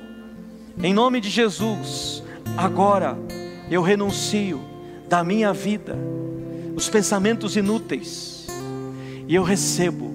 Em 0.83 0.95
nome 0.95 1.21
de 1.21 1.29
Jesus, 1.29 2.23
agora 2.57 3.19
eu 3.71 3.83
renuncio 3.83 4.61
da 5.09 5.25
minha 5.25 5.53
vida 5.53 5.97
os 6.75 6.89
pensamentos 6.89 7.57
inúteis 7.57 8.47
e 9.29 9.35
eu 9.35 9.43
recebo 9.43 10.13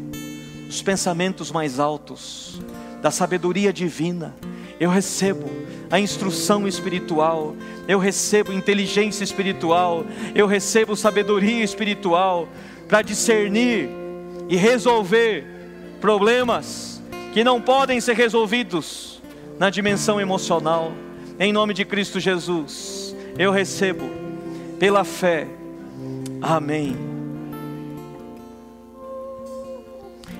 os 0.67 0.81
pensamentos 0.81 1.51
mais 1.51 1.79
altos 1.79 2.59
da 3.07 3.11
sabedoria 3.11 3.71
divina. 3.71 4.35
Eu 4.77 4.89
recebo 4.89 5.49
a 5.89 5.97
instrução 5.97 6.67
espiritual, 6.67 7.55
eu 7.87 7.99
recebo 7.99 8.51
inteligência 8.51 9.23
espiritual, 9.23 10.05
eu 10.35 10.45
recebo 10.45 10.93
sabedoria 10.93 11.63
espiritual 11.63 12.49
para 12.85 13.01
discernir 13.01 13.89
e 14.49 14.57
resolver 14.57 15.45
problemas 16.01 17.01
que 17.33 17.45
não 17.45 17.61
podem 17.61 18.01
ser 18.01 18.13
resolvidos 18.17 19.21
na 19.57 19.69
dimensão 19.69 20.19
emocional. 20.19 20.91
Em 21.39 21.53
nome 21.53 21.73
de 21.73 21.85
Cristo 21.85 22.19
Jesus, 22.19 23.15
eu 23.39 23.53
recebo 23.53 24.03
pela 24.77 25.05
fé. 25.05 25.47
Amém. 26.41 26.93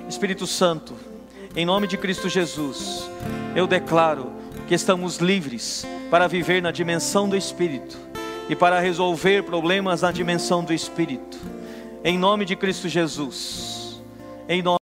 Espírito 0.06 0.46
Santo, 0.46 1.07
em 1.58 1.66
nome 1.66 1.88
de 1.88 1.98
Cristo 1.98 2.28
Jesus, 2.28 3.10
eu 3.56 3.66
declaro 3.66 4.32
que 4.68 4.74
estamos 4.76 5.16
livres 5.16 5.84
para 6.08 6.28
viver 6.28 6.62
na 6.62 6.70
dimensão 6.70 7.28
do 7.28 7.36
Espírito 7.36 7.98
e 8.48 8.54
para 8.54 8.78
resolver 8.78 9.42
problemas 9.42 10.02
na 10.02 10.12
dimensão 10.12 10.62
do 10.62 10.72
Espírito. 10.72 11.36
Em 12.04 12.16
nome 12.16 12.44
de 12.44 12.54
Cristo 12.54 12.88
Jesus. 12.88 14.00
Em 14.48 14.62
nome 14.62 14.77